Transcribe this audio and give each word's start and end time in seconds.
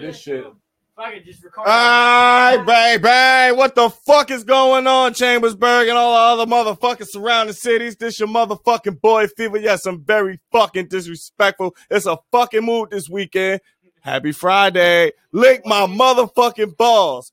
this 0.00 0.20
shit. 0.20 0.44
If 0.44 0.98
I 0.98 1.14
could 1.14 1.24
just 1.24 1.42
record. 1.42 1.66
Alright, 1.66 2.66
baby. 2.66 3.56
What 3.56 3.74
the 3.74 3.88
fuck 3.88 4.30
is 4.30 4.44
going 4.44 4.86
on, 4.86 5.14
Chambersburg 5.14 5.88
and 5.88 5.96
all 5.96 6.36
the 6.36 6.42
other 6.42 6.50
motherfucking 6.50 7.08
surrounding 7.08 7.54
cities? 7.54 7.96
This 7.96 8.18
your 8.18 8.28
motherfucking 8.28 9.00
boy 9.00 9.26
Fever. 9.28 9.56
Yes, 9.58 9.86
I'm 9.86 10.04
very 10.04 10.38
fucking 10.52 10.88
disrespectful. 10.88 11.74
It's 11.90 12.06
a 12.06 12.18
fucking 12.30 12.64
mood 12.64 12.90
this 12.90 13.08
weekend. 13.08 13.60
Happy 14.02 14.32
Friday. 14.32 15.12
Lick 15.32 15.62
my 15.64 15.86
motherfucking 15.86 16.76
balls. 16.76 17.32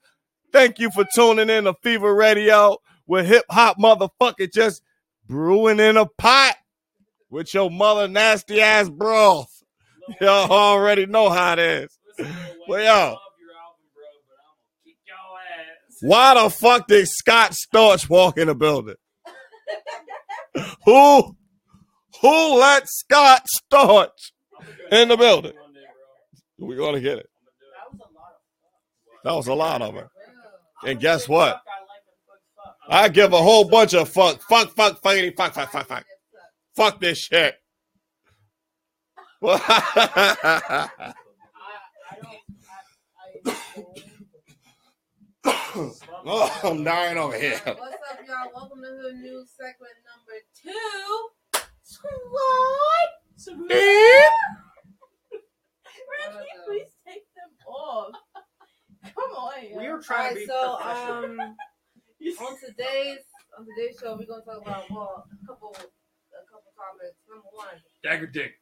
Thank 0.51 0.79
you 0.79 0.89
for 0.91 1.05
tuning 1.13 1.49
in 1.49 1.65
to 1.65 1.73
Fever 1.83 2.15
Radio 2.15 2.77
with 3.07 3.25
hip 3.25 3.45
hop 3.49 3.77
motherfucker 3.77 4.51
just 4.51 4.83
brewing 5.27 5.79
in 5.79 5.97
a 5.97 6.05
pot 6.05 6.55
with 7.29 7.53
your 7.53 7.69
mother 7.69 8.07
nasty 8.07 8.61
ass 8.61 8.87
broth. 8.89 9.63
Y'all 10.21 10.51
already 10.51 11.05
know 11.05 11.29
how 11.29 11.53
it 11.53 11.59
is. 11.59 11.99
Well, 12.69 12.83
yo. 12.83 13.17
Why 16.01 16.35
the 16.35 16.51
fuck 16.51 16.87
did 16.87 17.07
Scott 17.07 17.53
Storch 17.53 18.07
walk 18.07 18.37
in 18.37 18.45
the 18.45 18.53
building? 18.53 18.93
who 20.85 21.35
who 22.21 22.59
let 22.59 22.87
Scott 22.87 23.47
Storch 23.73 24.31
in 24.91 25.07
the 25.07 25.17
building? 25.17 25.53
We're 26.59 26.77
gonna 26.77 26.99
get 26.99 27.17
it. 27.17 27.29
That 29.23 29.33
was 29.33 29.47
a 29.47 29.53
lot 29.55 29.81
of 29.81 29.95
her. 29.95 30.11
And 30.85 30.99
guess 30.99 31.27
what? 31.27 31.59
I 32.87 33.09
give 33.09 33.33
a 33.33 33.41
whole 33.41 33.67
bunch 33.67 33.95
of 33.95 34.09
fuck, 34.09 34.43
fuck, 34.47 34.75
fuck, 34.75 35.01
fuckity, 35.01 35.35
fuck, 35.35 35.55
fuck, 35.55 35.71
fuck, 35.71 35.87
fuck. 35.87 36.05
Fuck 36.75 37.01
this 37.01 37.17
shit. 37.17 37.55
oh, 45.75 46.59
I'm 46.63 46.83
dying 46.83 47.17
over 47.17 47.37
here. 47.37 47.59
What's 47.63 47.79
up, 47.79 48.19
y'all? 48.27 48.51
Welcome 48.55 48.81
to 48.81 48.87
Hood 48.87 49.15
News 49.15 49.51
segment 49.55 49.93
number 50.07 50.39
two. 50.55 51.29
Squad. 51.83 53.67
Beep. 53.67 53.69
Reggie, 56.09 56.47
please 56.65 56.91
take 57.07 57.23
them 57.35 57.51
off. 57.67 58.13
Come 59.03 59.31
on. 59.31 59.77
We 59.77 59.85
yo. 59.85 59.91
were 59.93 60.01
trying 60.01 60.33
to 60.33 60.39
be 60.39 60.45
so 60.45 60.77
professional. 60.81 61.41
um, 61.41 61.55
on 62.41 62.59
today's 62.59 63.19
on 63.57 63.65
today's 63.65 63.97
show, 63.99 64.17
we're 64.19 64.25
gonna 64.25 64.43
talk 64.43 64.61
about 64.61 64.89
well, 64.89 65.25
a 65.31 65.47
couple 65.47 65.69
a 65.69 66.45
couple 66.49 66.71
topics. 66.75 67.17
Number 67.29 67.47
one, 67.53 67.67
Dagger 68.03 68.27
dick. 68.27 68.53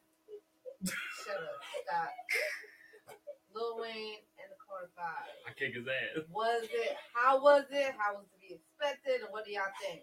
shut 0.84 1.36
up, 1.36 1.60
Scott. 1.86 2.10
Lil 3.54 3.80
Wayne 3.80 4.27
and 4.68 4.88
the 4.88 4.92
Carter 4.92 4.92
Five. 4.92 5.32
I 5.48 5.52
kick 5.56 5.74
his 5.74 5.86
ass. 5.88 6.24
Was 6.30 6.64
it? 6.64 6.96
How 7.14 7.40
was 7.42 7.64
it? 7.70 7.94
How 7.96 8.14
was 8.14 8.24
it 8.28 8.32
to 8.36 8.40
be 8.40 8.54
expected? 8.60 9.24
And 9.24 9.32
what 9.32 9.44
do 9.44 9.52
y'all 9.52 9.72
think? 9.80 10.02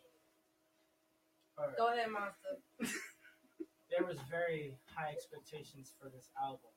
Alright. 1.57 1.77
Go 1.77 1.93
ahead, 1.93 2.09
Monster. 2.09 2.57
There 3.95 4.05
was 4.05 4.17
very 4.29 4.75
high 4.91 5.11
expectations 5.11 5.93
for 6.01 6.09
this 6.09 6.29
album. 6.41 6.67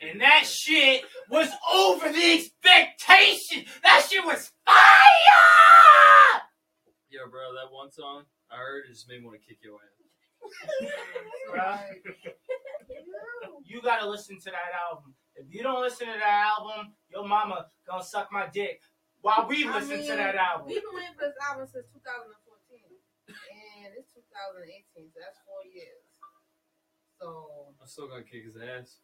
And 0.00 0.20
that 0.22 0.46
shit 0.46 1.04
was 1.28 1.50
over 1.70 2.08
the 2.08 2.32
expectation. 2.32 3.66
That 3.82 4.04
shit 4.08 4.24
was 4.24 4.50
fire. 4.64 6.40
Yo, 7.10 7.28
bro, 7.30 7.52
that 7.54 7.70
one 7.70 7.92
song 7.92 8.24
I 8.50 8.56
heard 8.56 8.84
it 8.86 8.92
just 8.94 9.06
made 9.06 9.20
me 9.20 9.26
want 9.26 9.38
to 9.38 9.46
kick 9.46 9.58
your 9.62 9.76
ass. 9.76 10.90
Right. 11.54 12.00
You 13.64 13.80
gotta 13.82 14.08
listen 14.08 14.38
to 14.40 14.50
that 14.50 14.72
album. 14.90 15.14
If 15.36 15.46
you 15.54 15.62
don't 15.62 15.80
listen 15.80 16.06
to 16.06 16.12
that 16.18 16.52
album, 16.58 16.92
your 17.10 17.26
mama 17.26 17.66
gonna 17.88 18.02
suck 18.04 18.30
my 18.32 18.46
dick 18.52 18.82
while 19.20 19.46
we 19.48 19.66
I 19.66 19.78
listen 19.78 20.00
to 20.06 20.16
that 20.16 20.34
album. 20.36 20.66
We've 20.68 20.82
been 20.82 20.94
waiting 20.94 21.14
for 21.14 21.26
this 21.26 21.36
album 21.48 21.66
since 21.66 21.86
2014, 21.92 22.80
and 23.28 23.94
it's 23.98 24.12
2018, 24.12 25.10
so 25.12 25.20
that's 25.20 25.38
four 25.46 25.62
years. 25.72 26.02
So 27.20 27.74
I'm 27.80 27.86
still 27.86 28.08
gonna 28.08 28.22
kick 28.22 28.44
his 28.44 28.56
ass. 28.56 28.98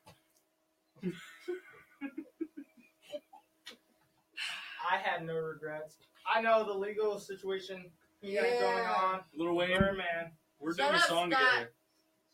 I 4.91 4.97
had 4.99 5.27
no 5.27 5.35
regrets. 5.35 5.97
I 6.27 6.41
know 6.41 6.65
the 6.65 6.73
legal 6.75 7.19
situation 7.19 7.91
he 8.21 8.35
got 8.35 8.43
going 8.45 8.87
on. 8.87 9.21
Little 9.37 9.57
Wayne, 9.57 9.79
Birdman. 9.79 10.33
we're 10.59 10.75
Shut 10.75 10.87
doing 10.91 10.95
a 10.95 10.99
up, 10.99 11.09
song 11.09 11.31
Scott. 11.31 11.41
together. 11.41 11.73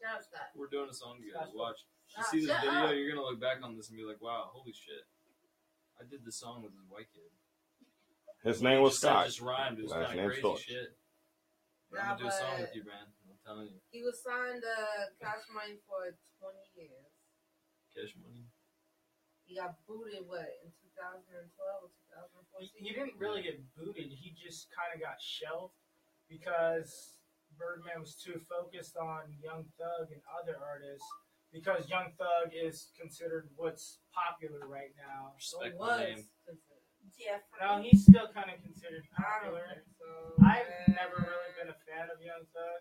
shout 0.01 0.15
out 0.17 0.25
Scott. 0.25 0.49
We're 0.57 0.67
doing 0.69 0.89
a 0.91 0.95
song 0.95 1.17
together. 1.21 1.51
Watch. 1.55 1.85
You 2.17 2.25
see 2.31 2.41
this 2.47 2.53
video, 2.61 2.93
up. 2.93 2.95
you're 2.95 3.09
gonna 3.09 3.25
look 3.25 3.41
back 3.41 3.63
on 3.63 3.77
this 3.77 3.89
and 3.89 3.97
be 3.97 4.05
like, 4.05 4.21
"Wow, 4.21 4.51
holy 4.53 4.73
shit! 4.73 5.07
I 6.01 6.05
did 6.05 6.25
this 6.25 6.37
song 6.37 6.63
with 6.63 6.73
this 6.73 6.85
white 6.89 7.09
kid." 7.13 7.31
His 8.45 8.61
name 8.61 8.83
was 8.83 8.93
Just 8.95 9.03
said- 9.03 9.09
Scott. 9.09 9.27
Just 9.27 9.41
rhymed. 9.41 9.79
It 9.79 9.83
was 9.85 9.93
kind 9.93 10.19
of 10.21 10.27
crazy 10.27 10.43
Storch. 10.43 10.59
shit. 10.59 10.99
But 11.91 11.97
Nah, 11.97 12.03
I'm 12.03 12.09
gonna 12.19 12.21
do 12.21 12.27
a 12.29 12.33
song 12.33 12.61
with 12.61 12.75
you, 12.75 12.85
man. 12.85 13.07
I'm 13.31 13.39
telling 13.45 13.69
you, 13.69 13.81
He 13.91 14.03
was 14.03 14.21
signed 14.23 14.65
uh, 14.65 15.07
cash 15.21 15.45
money 15.55 15.79
for 15.87 16.17
20 16.41 16.59
years. 16.75 17.13
cash 17.95 18.17
money. 18.17 18.45
He 19.45 19.55
got 19.57 19.77
booted 19.87 20.27
what 20.27 20.49
in 20.65 20.73
2012 20.73 21.85
or 21.85 21.89
He, 22.61 22.69
2014. 22.69 22.85
he 22.85 22.93
didn't 22.93 23.17
really 23.19 23.43
get 23.43 23.61
booted. 23.75 24.11
He 24.11 24.31
just 24.33 24.71
kind 24.73 24.93
of 24.95 25.01
got 25.01 25.21
shelved 25.21 25.75
because 26.29 27.19
Birdman 27.59 28.01
was 28.01 28.17
too 28.17 28.41
focused 28.49 28.97
on 28.97 29.33
Young 29.39 29.65
Thug 29.79 30.11
and 30.11 30.23
other 30.41 30.57
artists. 30.59 31.07
Because 31.53 31.85
Young 31.89 32.17
Thug 32.17 32.57
is 32.57 32.89
considered 32.97 33.53
what's 33.61 34.01
popular 34.17 34.65
right 34.65 34.97
now. 34.97 35.37
So 35.37 35.61
Respect 35.61 35.77
was 35.77 35.89
my 35.89 36.01
name. 36.01 36.25
considered. 36.49 36.83
Yeah. 37.21 37.45
Now 37.61 37.77
he's 37.85 38.09
still 38.09 38.33
kind 38.33 38.49
of 38.49 38.59
considered 38.65 39.05
popular. 39.13 39.85
so. 40.01 40.09
I've 40.41 40.65
uh, 40.65 40.97
never 40.97 41.21
really 41.21 41.53
been 41.61 41.69
a 41.69 41.79
fan 41.85 42.09
of 42.09 42.17
Young 42.25 42.49
Thug, 42.57 42.81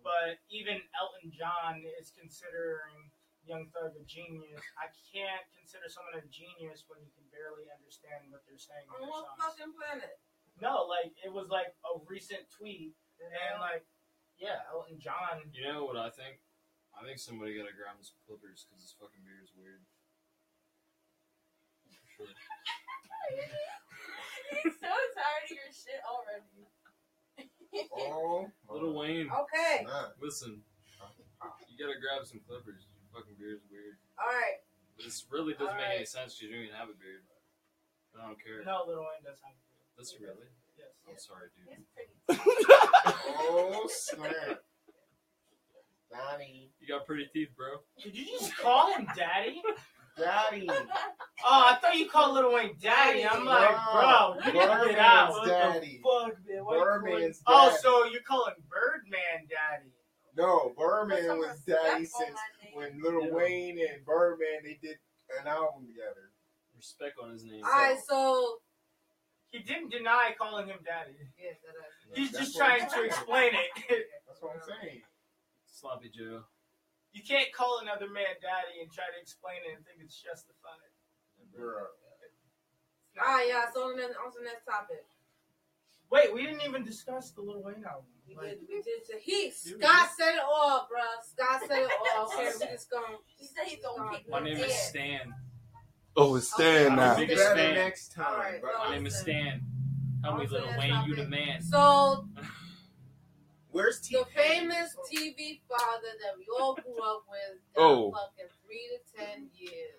but 0.00 0.40
even 0.48 0.80
Elton 0.96 1.28
John 1.28 1.84
is 2.00 2.08
considering 2.16 3.12
Young 3.44 3.68
Thug 3.70 3.94
a 3.94 4.02
genius. 4.08 4.64
I 4.80 4.90
can't 5.12 5.46
consider 5.54 5.86
someone 5.86 6.18
a 6.18 6.24
genius 6.32 6.82
when 6.90 6.98
you 7.04 7.12
can 7.14 7.26
barely 7.30 7.70
understand 7.70 8.26
what 8.32 8.42
they're 8.48 8.58
saying 8.58 8.90
On 8.90 9.06
what 9.06 9.28
fucking 9.38 9.70
planet? 9.76 10.18
No, 10.58 10.88
like 10.88 11.14
it 11.20 11.30
was 11.30 11.46
like 11.52 11.70
a 11.84 12.00
recent 12.08 12.48
tweet, 12.48 12.96
and 13.20 13.60
like, 13.60 13.84
yeah, 14.40 14.64
Elton 14.72 14.98
John. 14.98 15.46
You 15.52 15.68
know 15.68 15.84
what 15.84 16.00
I 16.00 16.08
think? 16.10 16.40
I 16.96 17.04
think 17.04 17.20
somebody 17.20 17.52
gotta 17.54 17.76
grab 17.76 18.00
his 18.00 18.12
clippers 18.26 18.64
because 18.66 18.80
his 18.82 18.94
fucking 18.96 19.20
beard 19.22 19.44
is 19.44 19.52
weird. 19.52 19.84
For 21.92 22.08
sure. 22.16 22.32
He's 24.64 24.78
so 24.80 24.88
tired 24.88 25.44
of 25.44 25.52
your 25.52 25.70
shit 25.74 26.00
already. 26.06 26.64
Oh, 27.92 28.48
Little 28.72 28.96
uh, 28.96 29.00
Wayne, 29.04 29.28
Okay. 29.28 29.84
Nah. 29.84 30.14
listen. 30.22 30.62
You 31.68 31.76
gotta 31.76 32.00
grab 32.00 32.24
some 32.24 32.40
clippers. 32.48 32.88
Your 32.88 33.04
fucking 33.12 33.36
beard 33.36 33.60
is 33.60 33.66
weird. 33.68 34.00
All 34.16 34.32
right. 34.32 34.64
This 34.96 35.28
really 35.28 35.52
doesn't 35.52 35.76
make 35.76 36.00
any 36.00 36.08
sense 36.08 36.32
because 36.32 36.48
you 36.48 36.56
don't 36.56 36.64
even 36.72 36.76
have 36.80 36.88
a 36.88 36.96
beard. 36.96 37.28
I 38.16 38.24
don't 38.24 38.40
care. 38.40 38.64
No, 38.64 38.88
little 38.88 39.04
Wayne 39.04 39.20
does 39.20 39.36
have. 39.44 39.52
a 39.52 39.60
beard. 39.60 40.00
Does 40.00 40.08
he 40.16 40.24
really? 40.24 40.48
Yes. 40.80 40.96
I'm 41.04 41.20
sorry, 41.20 41.52
dude. 41.52 41.68
He's 41.76 41.84
pretty. 41.92 42.16
Oh, 43.38 43.84
snap. 43.92 44.64
Daddy. 46.10 46.70
You 46.80 46.88
got 46.88 47.06
pretty 47.06 47.26
teeth, 47.32 47.48
bro. 47.56 47.78
Did 48.02 48.16
you 48.16 48.26
just 48.38 48.56
call 48.56 48.92
him 48.92 49.06
Daddy? 49.16 49.62
Daddy. 50.18 50.68
Oh, 50.70 50.82
I 51.44 51.76
thought 51.80 51.96
you 51.96 52.08
called 52.08 52.34
Little 52.34 52.54
Wayne 52.54 52.76
Daddy. 52.80 53.26
I'm 53.26 53.44
like, 53.44 53.76
bro, 53.92 54.36
you 54.46 54.52
gotta 54.52 54.88
get 54.90 54.98
out. 54.98 55.30
What 55.32 55.46
Daddy. 55.48 56.00
the 56.02 56.08
fuck, 56.08 56.36
man? 56.48 56.64
Why 56.64 56.74
you 56.76 56.80
calling- 56.80 57.02
Birdman's 57.02 57.42
Oh, 57.46 57.76
so 57.82 58.04
you're 58.06 58.22
calling 58.22 58.54
Birdman 58.70 59.46
Daddy? 59.48 59.92
No, 60.36 60.72
Birdman 60.76 61.38
was 61.38 61.60
daddy 61.66 62.04
since 62.04 62.38
when 62.74 63.00
Little 63.02 63.26
Yeah. 63.26 63.32
Wayne 63.34 63.78
and 63.78 64.04
Birdman 64.04 64.62
they 64.64 64.78
did 64.82 64.98
an 65.40 65.46
album 65.46 65.86
together. 65.86 66.30
Respect 66.76 67.18
on 67.22 67.32
his 67.32 67.44
name. 67.44 67.64
All 67.64 67.70
right. 67.70 67.98
So 68.06 68.60
He 69.50 69.58
didn't 69.60 69.90
deny 69.90 70.34
calling 70.38 70.66
him 70.68 70.78
Daddy. 70.84 71.12
yes, 71.38 71.56
that 71.62 71.74
is. 71.74 72.16
He's 72.18 72.32
That's 72.32 72.44
just 72.46 72.56
trying 72.56 72.88
to 72.88 73.02
explain 73.04 73.52
it. 73.54 74.06
That's 74.26 74.40
what 74.42 74.56
I'm 74.56 74.62
saying. 74.82 75.02
Sloppy 75.76 76.08
Joe. 76.08 76.40
You 77.12 77.22
can't 77.22 77.52
call 77.52 77.80
another 77.82 78.08
man 78.08 78.32
Daddy 78.40 78.80
and 78.80 78.88
try 78.92 79.04
to 79.12 79.20
explain 79.20 79.60
it 79.68 79.76
and 79.76 79.84
think 79.84 80.00
it's 80.00 80.16
justified. 80.16 80.88
Bruh. 81.52 81.92
All 83.20 83.34
right, 83.36 83.48
y'all. 83.48 83.68
So 83.72 83.80
on 83.92 83.96
the, 83.96 84.04
on 84.04 84.32
to 84.32 84.38
the 84.40 84.44
next 84.44 84.64
topic. 84.64 85.04
Wait, 86.10 86.32
we 86.32 86.42
didn't 86.46 86.62
even 86.62 86.84
discuss 86.84 87.30
the 87.32 87.40
Lil 87.42 87.62
Wayne 87.62 87.84
album. 87.84 88.08
We 88.28 88.36
Like, 88.36 88.60
did. 88.60 88.68
We 88.68 88.82
did. 88.82 89.20
He 89.20 89.52
Dude, 89.64 89.82
Scott 89.82 90.08
said 90.18 90.34
it 90.34 90.40
all, 90.44 90.88
bro. 90.90 91.00
Scott 91.24 91.60
said 91.68 91.82
it 91.82 91.90
all. 92.16 92.24
Okay, 92.32 92.50
we 92.60 92.66
just 92.66 92.90
gonna. 92.90 93.16
He 93.26 93.46
said 93.46 93.64
he's 93.66 93.78
gonna 93.84 94.10
kick 94.16 94.28
My 94.30 94.40
my 94.40 94.46
name 94.46 94.56
dick. 94.56 94.68
is 94.68 94.74
Stan. 94.74 95.34
Oh, 96.16 96.36
it's 96.36 96.52
Stan 96.52 96.90
I'm 96.92 96.96
now. 96.96 97.16
biggest 97.16 97.44
fan. 97.54 97.74
next 97.74 98.12
time. 98.12 98.26
Alright, 98.32 98.62
but 98.62 98.72
My 98.88 98.94
name 98.94 99.06
is 99.06 99.16
Stan. 99.18 99.62
Help 100.24 100.38
me, 100.40 100.46
little 100.46 100.66
that's 100.66 100.78
Wayne. 100.80 100.90
not 100.90 101.06
You 101.08 101.16
the 101.16 101.26
man. 101.28 101.62
So 101.62 102.28
where's 103.76 104.00
T? 104.00 104.16
the 104.16 104.24
famous 104.34 104.96
TV 105.12 105.60
father 105.68 106.12
that 106.22 106.36
we 106.38 106.46
all 106.58 106.74
grew 106.74 107.02
up 107.04 107.24
with, 107.30 107.60
got 107.74 107.82
Oh. 107.82 108.10
fucking 108.12 108.50
three 108.64 108.88
to 108.90 109.16
ten 109.22 109.48
years. 109.54 109.94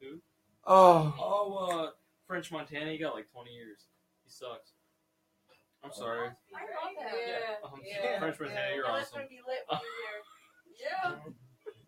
Who? 0.00 0.20
Oh, 0.66 1.14
Oh, 1.18 1.54
uh, 1.86 1.90
French 2.26 2.50
Montana, 2.50 2.90
he 2.90 2.98
got 2.98 3.14
like 3.14 3.30
20 3.30 3.50
years. 3.52 3.86
He 4.24 4.30
sucks. 4.30 4.72
I'm 5.82 5.92
sorry. 5.92 6.28
I 6.28 6.32
thought 6.32 6.94
that. 6.98 7.12
Yeah, 7.28 7.68
Um, 7.68 7.80
yeah, 7.84 8.18
French 8.18 8.40
Montana, 8.40 8.60
yeah. 8.70 8.74
you're 8.74 8.84
That 8.84 8.92
was 8.92 9.02
awesome. 9.04 9.18
gonna 9.18 9.28
be 9.28 9.40
lit 9.46 9.64
when 9.68 9.80
you're 9.80 11.20
here. 11.20 11.24
Yeah. 11.26 11.32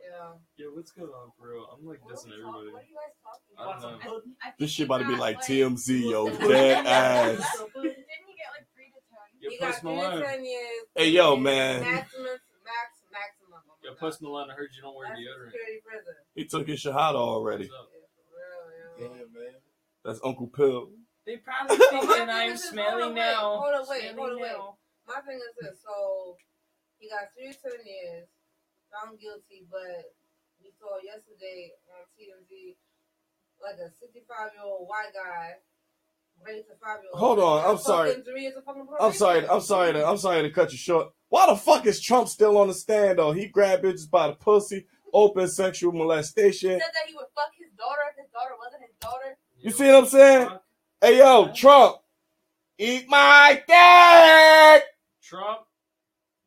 Yeah. 0.00 0.32
Yeah, 0.56 0.66
what's 0.72 0.90
going 0.90 1.10
on, 1.10 1.32
bro? 1.38 1.64
I'm 1.66 1.84
like 1.84 2.02
What 2.02 2.12
are 2.12 2.16
dissing 2.16 2.32
we 2.32 2.40
talk- 2.42 2.56
everybody. 2.56 2.72
What 2.72 2.80
are 2.82 2.86
you 2.88 2.96
guys 2.96 3.14
talking 3.20 3.52
I 3.58 3.60
don't 3.72 3.82
know. 4.04 4.10
Pudding? 4.16 4.34
I 4.42 4.52
this 4.58 4.70
shit 4.70 4.86
about 4.86 4.98
to 4.98 5.04
be 5.04 5.10
got, 5.12 5.20
like 5.20 5.38
TMZ, 5.40 6.10
yo, 6.10 6.30
Didn't 6.30 6.48
dead 6.48 6.86
ass. 6.86 7.36
he 7.36 7.82
get 7.82 8.48
like 8.56 8.64
three 8.72 8.88
to 9.50 9.56
ten? 9.56 9.60
Yo, 9.60 9.66
got 9.66 9.72
Post 9.72 9.84
Malone. 9.84 10.22
ten 10.22 10.44
years. 10.44 10.82
Hey, 10.96 11.08
yo, 11.10 11.36
man. 11.36 11.80
Maximum, 11.80 12.24
max, 12.64 12.88
maximum. 13.12 13.60
Oh 13.64 13.74
my 13.82 13.88
Yo, 13.88 13.94
Post 13.94 14.22
Malone, 14.22 14.50
I 14.50 14.54
heard 14.54 14.70
you 14.74 14.82
don't 14.82 14.96
wear 14.96 15.08
That's 15.08 15.20
deodorant. 15.20 15.52
He 16.34 16.44
took 16.44 16.66
his 16.68 16.82
shahada 16.82 17.16
already. 17.16 17.64
Yeah, 17.64 19.04
real, 19.04 19.16
Yeah, 19.16 19.24
man. 19.32 19.54
That's 20.04 20.20
Uncle 20.24 20.48
Pill. 20.48 20.90
They 21.26 21.36
probably 21.38 21.76
But 21.90 21.92
my 21.92 22.00
thinking 22.00 22.30
I'm 22.30 22.52
is 22.52 22.64
smelly 22.64 22.88
hold 22.88 23.02
on, 23.02 23.14
wait, 23.14 23.20
now. 23.20 23.60
Hold 23.60 23.74
on, 23.74 23.84
wait, 23.88 24.00
Smelly 24.00 24.16
hold 24.16 24.32
on, 24.32 24.40
wait. 24.40 24.58
My 25.04 25.20
thing 25.28 25.40
is 25.40 25.54
this. 25.60 25.76
So 25.84 26.36
he 26.98 27.08
got 27.08 27.28
three 27.36 27.52
to 27.52 27.58
ten 27.60 27.80
years, 27.84 28.28
found 28.88 29.20
guilty, 29.20 29.68
but 29.68 30.16
we 30.62 30.72
saw 30.80 30.96
yesterday 31.04 31.76
on 31.92 32.08
TMZ 32.16 32.76
like 33.60 33.76
a 33.82 33.88
sixty-five 33.92 34.56
year 34.56 34.64
old 34.64 34.88
white 34.88 35.12
guy 35.12 35.60
Hold 37.14 37.38
on, 37.38 37.64
I'm 37.70 37.78
sorry. 37.78 38.14
Three 38.22 38.42
years 38.42 38.56
of 38.56 38.64
fucking 38.64 38.86
I'm 39.00 39.12
sorry. 39.12 39.46
I'm 39.48 39.60
sorry. 39.60 39.92
To, 39.92 40.06
I'm 40.06 40.18
sorry 40.18 40.42
to 40.42 40.50
cut 40.50 40.72
you 40.72 40.78
short. 40.78 41.08
Why 41.28 41.46
the 41.46 41.56
fuck 41.56 41.86
is 41.86 42.00
Trump 42.00 42.28
still 42.28 42.56
on 42.56 42.68
the 42.68 42.74
stand 42.74 43.18
though? 43.18 43.32
He 43.32 43.46
grabbed 43.46 43.84
bitches 43.84 44.08
by 44.10 44.28
the 44.28 44.34
pussy, 44.34 44.86
open 45.12 45.48
sexual 45.48 45.92
He 45.92 45.98
molestation. 45.98 46.70
said 46.70 46.80
that 46.80 47.08
he 47.08 47.14
would 47.14 47.26
fuck 47.34 47.50
his 47.58 47.70
daughter 47.76 48.00
if 48.10 48.16
his 48.22 48.30
daughter 48.32 48.54
wasn't 48.58 48.82
his 48.82 48.96
daughter. 49.00 49.36
You 49.60 49.70
see 49.70 49.86
what 49.86 50.04
I'm 50.04 50.06
saying? 50.06 50.48
Hey 51.00 51.18
yo, 51.18 51.52
Trump, 51.54 51.96
eat 52.78 53.08
my 53.08 53.54
dick. 53.66 54.84
Trump, 55.22 55.60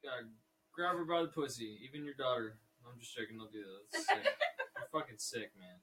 gotta 0.03 0.25
grab 0.73 0.95
her 0.95 1.05
by 1.05 1.21
the 1.21 1.27
pussy, 1.27 1.77
even 1.87 2.03
your 2.03 2.15
daughter. 2.15 2.57
I'm 2.87 2.99
just 2.99 3.15
joking, 3.15 3.37
don't 3.37 3.51
do 3.51 3.59
that. 3.59 3.91
That's 3.93 4.07
sick. 4.07 4.17
You're 4.25 5.01
fucking 5.01 5.19
sick, 5.19 5.51
man. 5.59 5.77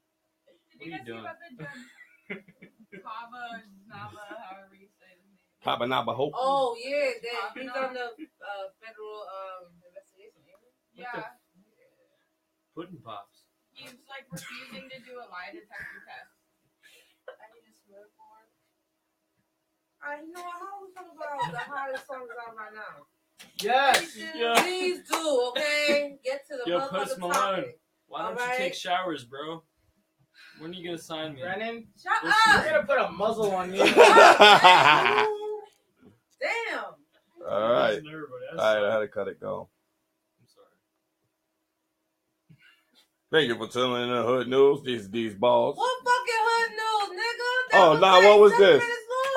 What 0.77 0.87
are 0.87 0.97
you 0.99 1.05
doing? 1.05 1.19
about 1.19 1.37
the 1.39 1.63
judge 1.63 2.43
Kava 3.03 3.37
uh, 3.37 3.57
Nava, 3.89 4.25
however 4.49 4.75
you 4.75 4.89
say 4.99 5.09
his 5.13 5.25
name? 5.29 5.39
Papa 5.63 5.85
Napa 5.87 6.15
Oh 6.15 6.75
yeah, 6.79 7.11
that 7.21 7.51
he's 7.53 7.69
on 7.69 7.93
the 7.93 8.05
uh, 8.15 8.65
federal 8.79 9.27
um 9.27 9.67
investigation. 9.83 10.39
ain't 10.47 10.55
he? 10.95 11.01
Yeah, 11.01 11.35
Pudding 12.75 13.01
pops. 13.03 13.43
he's 13.71 13.91
like 14.07 14.23
refusing 14.31 14.87
to 14.89 14.97
do 15.03 15.19
a 15.19 15.27
lie 15.27 15.51
detector 15.51 15.99
test. 16.07 16.31
I 17.27 17.45
need 17.53 17.67
to 17.67 17.73
swear 17.85 18.07
for 18.15 18.39
it. 18.39 18.49
Alright, 19.99 20.23
you 20.25 20.31
know 20.31 20.41
what? 20.41 20.55
How 20.55 20.79
we 20.79 20.87
talk 20.95 21.11
about 21.11 21.51
the 21.51 21.59
hottest 21.59 22.07
songs 22.07 22.29
out 22.39 22.55
right 22.55 22.73
now? 22.73 23.05
Yes. 23.61 24.15
Yeah. 24.35 24.61
Please 24.63 24.99
do, 25.09 25.51
okay? 25.51 26.17
Get 26.23 26.47
to 26.49 26.57
the 26.63 26.69
Yo, 26.71 26.79
motherfucking 26.79 26.89
Post 26.91 27.19
Malone. 27.19 27.33
topic. 27.33 27.79
Why 28.07 28.21
don't 28.23 28.31
Alright. 28.39 28.59
you 28.59 28.63
take 28.65 28.73
showers, 28.73 29.23
bro? 29.25 29.63
When 30.59 30.71
are 30.71 30.73
you 30.73 30.83
gonna 30.85 30.97
sign 30.97 31.35
me? 31.35 31.41
Brennan, 31.41 31.87
Shut 32.01 32.13
Yes, 32.23 32.35
I'm 32.47 32.59
up! 32.59 32.65
gonna 32.65 32.83
put 32.83 32.97
a 32.97 33.11
muzzle 33.11 33.51
on 33.51 33.69
you. 36.41 36.77
All 37.47 37.59
Damn! 37.59 37.71
right. 37.71 37.89
Listen 37.89 38.03
to 38.05 38.09
everybody. 38.11 38.43
That's- 38.51 38.59
All 38.65 38.75
right, 38.81 38.89
I 38.89 38.93
had 38.93 38.99
to 38.99 39.07
cut 39.07 39.27
it 39.27 39.39
go. 39.39 39.69
I'm 40.41 40.47
sorry. 40.47 40.67
Thank 43.31 43.47
you 43.49 43.57
for 43.57 43.71
telling 43.71 44.09
the 44.09 44.23
hood 44.23 44.47
news. 44.47 44.81
These 44.83 45.09
these 45.09 45.35
balls. 45.35 45.77
What 45.77 45.97
fucking 46.03 46.43
hood 46.49 46.71
news, 46.71 47.19
nigga? 47.19 47.71
That 47.71 47.79
Oh, 47.79 47.97
nah, 47.97 48.13
like 48.17 48.23
what 48.25 48.39
was 48.39 48.57
this? 48.57 48.83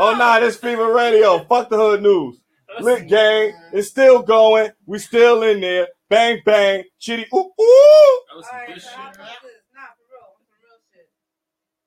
Oh 0.01 0.17
nah, 0.17 0.41
this 0.41 0.57
Fever 0.57 0.93
Radio. 0.93 1.45
Fuck 1.45 1.69
the 1.69 1.77
hood 1.77 2.03
news. 2.03 2.41
Lit 2.81 3.07
gang. 3.09 3.53
It's 3.73 3.89
still 3.89 4.23
going. 4.23 4.71
We 4.87 4.99
still 4.99 5.43
in 5.43 5.61
there. 5.61 5.89
Bang 6.09 6.41
bang. 6.45 6.85
Chitty 6.99 7.27
ooh 7.35 7.37
ooh. 7.53 8.21
That 8.29 8.37
was 8.37 8.47
some 8.47 8.55
Alright, 8.57 8.69
good 8.73 8.81
shit. 8.81 8.91
how 8.97 9.13
about 9.13 9.43
this? 9.45 9.61
Nah, 9.77 9.93
for 9.93 10.05
real, 10.09 10.33
some 10.41 10.61
real 10.65 10.81
shit. 10.89 11.09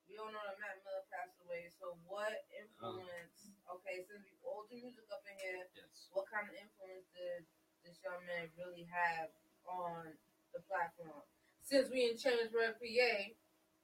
We 0.06 0.14
all 0.18 0.30
know 0.30 0.38
that 0.46 0.58
Mac 0.62 0.78
Miller 0.86 1.02
passed 1.10 1.34
away, 1.42 1.66
so 1.74 1.98
what 2.06 2.30
influence? 2.54 3.50
Okay, 3.66 4.06
since 4.06 4.22
we 4.30 4.34
all 4.46 4.62
do 4.70 4.78
music 4.78 5.10
up 5.10 5.26
in 5.26 5.34
here, 5.42 5.66
Yes. 5.74 6.05
What 6.16 6.24
kind 6.32 6.48
of 6.48 6.56
influence 6.56 7.04
did 7.12 7.44
this 7.84 8.00
young 8.00 8.24
man 8.24 8.48
really 8.56 8.88
have 8.88 9.28
on 9.68 10.16
the 10.56 10.64
platform? 10.64 11.20
Since 11.60 11.92
we 11.92 12.08
in 12.08 12.16
Chambersburg, 12.16 12.80
PA, 12.80 13.12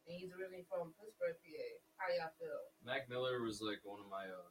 and 0.09 0.13
he's 0.17 0.33
originally 0.33 0.65
from 0.73 0.97
Pittsburgh, 0.97 1.37
PA, 1.45 1.69
how 2.01 2.09
y'all 2.17 2.33
feel? 2.41 2.73
Mac 2.81 3.13
Miller 3.13 3.45
was 3.45 3.61
like 3.61 3.85
one 3.85 4.01
of 4.01 4.09
my 4.09 4.25
uh, 4.33 4.49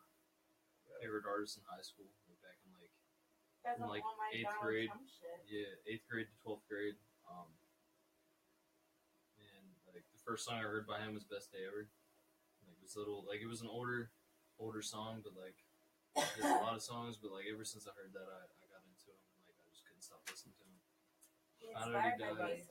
favorite 1.02 1.26
artists 1.26 1.58
in 1.58 1.66
high 1.66 1.82
school. 1.82 2.06
Like 2.30 2.38
back 2.46 2.62
in 2.62 2.70
like 2.78 2.94
That's 3.66 3.82
In, 3.82 3.90
like, 3.90 4.06
eighth 4.38 4.54
God, 4.54 4.62
grade. 4.62 4.94
shit. 5.10 5.40
yeah, 5.50 5.72
eighth 5.90 6.06
grade 6.06 6.30
to 6.30 6.36
twelfth 6.46 6.68
grade. 6.70 6.96
Um, 7.26 7.50
and 9.42 9.66
like 9.90 10.06
the 10.14 10.22
first 10.22 10.46
song 10.46 10.60
I 10.62 10.68
heard 10.70 10.86
by 10.86 11.02
him 11.02 11.16
was 11.18 11.24
"Best 11.26 11.50
Day 11.52 11.64
Ever." 11.66 11.88
Like 12.68 12.78
it 12.78 12.84
was 12.84 12.94
little, 13.00 13.24
like 13.26 13.42
it 13.42 13.50
was 13.50 13.64
an 13.66 13.72
older, 13.72 14.12
older 14.60 14.84
song, 14.84 15.24
but 15.24 15.34
like 15.40 15.56
he 16.16 16.42
has 16.42 16.52
a 16.52 16.64
lot 16.64 16.76
of 16.76 16.82
songs. 16.84 17.18
But 17.22 17.32
like 17.32 17.46
ever 17.52 17.64
since 17.64 17.88
I 17.88 17.92
heard 17.96 18.12
that, 18.14 18.28
I, 18.28 18.42
I 18.48 18.66
got 18.72 18.84
into 18.88 19.12
him. 19.12 19.20
and 19.22 19.44
Like 19.48 19.58
I 19.62 19.68
just 19.72 19.84
couldn't 19.88 20.04
stop 20.04 20.22
listening 20.30 20.56
to 20.60 20.64
him. 20.68 20.78
I 21.76 21.88
know 21.88 22.00
he 22.02 22.12
inspired 22.12 22.38
died. 22.38 22.62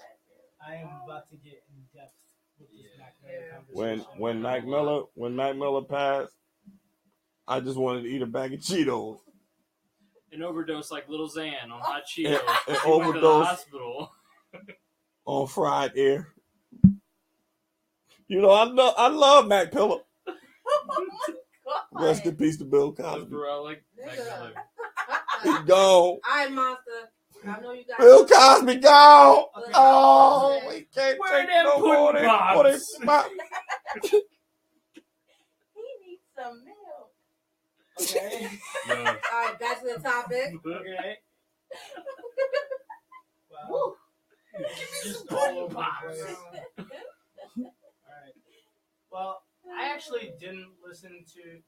I 0.60 0.75
am 0.76 0.88
about 1.04 1.28
to 1.31 1.37
get 1.37 1.64
in 1.72 1.84
depth 1.94 2.20
with 2.58 2.70
this 2.70 2.81
Yeah. 2.98 3.06
Yeah. 3.25 3.58
When 3.72 3.98
conversation. 4.00 4.20
when 4.20 4.42
Mac 4.42 4.66
Miller 4.66 5.02
when 5.14 5.37
Mac 5.37 5.56
Miller 5.56 5.82
passed, 5.82 6.34
I 7.48 7.60
just 7.60 7.78
wanted 7.78 8.02
to 8.02 8.08
eat 8.08 8.22
a 8.22 8.26
bag 8.26 8.52
of 8.52 8.60
Cheetos. 8.60 9.19
An 10.32 10.42
overdose 10.42 10.90
like 10.90 11.08
Little 11.08 11.28
Xan 11.28 11.64
on 11.64 11.81
hot 11.81 12.02
Cheetos. 12.08 12.38
an 12.38 12.38
He 12.38 12.38
went 12.38 12.44
to 12.66 12.72
the 12.72 12.87
overdose 12.87 13.46
hospital. 13.46 14.12
on 15.25 15.46
fried 15.46 15.92
air. 15.96 16.28
You 18.28 18.40
know 18.42 18.50
I 18.50 18.64
love 18.64 18.94
I 18.98 19.08
love 19.08 19.46
Mac 19.48 19.72
Miller. 19.75 20.00
God. 21.96 22.04
Rest 22.04 22.26
in 22.26 22.37
peace 22.37 22.56
to 22.58 22.64
Bill 22.64 22.92
Cosby. 22.92 23.26
Bro, 23.31 23.50
I 23.50 23.62
like 23.64 23.84
Mac 23.96 24.16
He 25.42 25.66
gone. 25.66 26.19
Alright, 26.31 26.52
monster. 26.52 26.90
I 27.46 27.60
know 27.60 27.72
you 27.72 27.84
got 27.87 27.98
Bill 27.98 28.26
Cosby 28.26 28.76
gone. 28.76 29.44
Okay. 29.58 29.70
Oh, 29.75 30.60
we 30.69 30.82
can't 30.94 31.19
Where 31.19 31.40
take 31.40 31.48
them 31.48 31.64
no 31.64 31.78
more. 31.81 32.12
pudding 32.12 32.22
They- 32.22 32.54
more 32.54 32.64
they 32.64 33.06
pops? 33.06 33.28
He 34.02 34.19
needs 36.06 36.23
some 36.37 36.62
milk. 36.64 37.12
Okay. 38.00 38.49
Yo, 38.88 38.94
Alright, 38.94 39.59
back 39.61 39.80
to 39.80 39.87
the 39.97 40.00
topic. 40.02 40.54
Okay. 40.66 41.16
Wow. 43.50 43.68
Woo. 43.70 43.94
Just 45.04 45.32
all 45.32 45.59
over 45.59 45.75
the. 45.75 46.37
Alright. 46.78 48.35
Well, 49.12 49.42
I 49.78 49.88
actually 49.92 50.32
didn't 50.40 50.68
listen 50.85 51.25
to. 51.35 51.61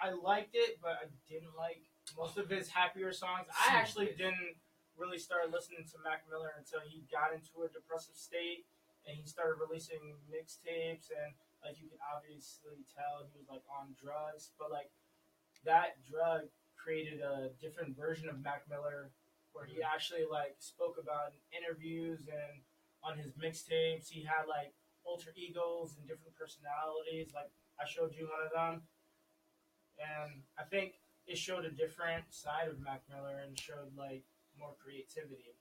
I 0.00 0.14
liked 0.14 0.54
it, 0.54 0.78
but 0.80 0.98
I 1.02 1.06
didn't 1.26 1.58
like 1.58 1.82
most 2.16 2.38
of 2.38 2.48
his 2.48 2.70
happier 2.70 3.12
songs. 3.12 3.50
I 3.50 3.74
actually 3.74 4.14
didn't 4.16 4.56
really 4.96 5.18
start 5.18 5.50
listening 5.50 5.86
to 5.90 5.96
Mac 6.02 6.26
Miller 6.30 6.54
until 6.58 6.82
he 6.82 7.06
got 7.10 7.34
into 7.34 7.62
a 7.62 7.68
depressive 7.70 8.18
state 8.18 8.66
and 9.06 9.14
he 9.14 9.26
started 9.26 9.62
releasing 9.62 10.18
mixtapes 10.26 11.10
and 11.14 11.34
like 11.62 11.78
you 11.78 11.90
can 11.90 11.98
obviously 12.02 12.82
tell 12.90 13.26
he 13.26 13.38
was 13.38 13.50
like 13.50 13.62
on 13.66 13.94
drugs, 13.98 14.54
but 14.58 14.70
like 14.70 14.90
that 15.66 15.98
drug 16.06 16.50
created 16.78 17.22
a 17.22 17.50
different 17.58 17.98
version 17.98 18.30
of 18.30 18.38
Mac 18.42 18.66
Miller 18.70 19.10
where 19.52 19.66
he 19.66 19.82
mm-hmm. 19.82 19.90
actually 19.90 20.26
like 20.26 20.54
spoke 20.58 20.98
about 21.02 21.34
in 21.34 21.42
interviews 21.50 22.30
and 22.30 22.62
on 23.02 23.18
his 23.18 23.34
mixtapes 23.38 24.10
he 24.10 24.22
had 24.22 24.46
like 24.46 24.74
alter 25.02 25.30
egos 25.34 25.96
and 25.98 26.06
different 26.06 26.34
personalities 26.36 27.30
like 27.34 27.50
i 27.80 27.86
showed 27.86 28.12
you 28.12 28.26
one 28.26 28.42
of 28.44 28.52
them 28.52 28.82
and 29.98 30.42
i 30.58 30.62
think 30.64 30.94
it 31.26 31.36
showed 31.36 31.64
a 31.64 31.70
different 31.70 32.24
side 32.30 32.68
of 32.68 32.80
mac 32.80 33.02
miller 33.10 33.40
and 33.46 33.58
showed 33.58 33.92
like 33.96 34.24
more 34.58 34.74
creativity 34.82 35.54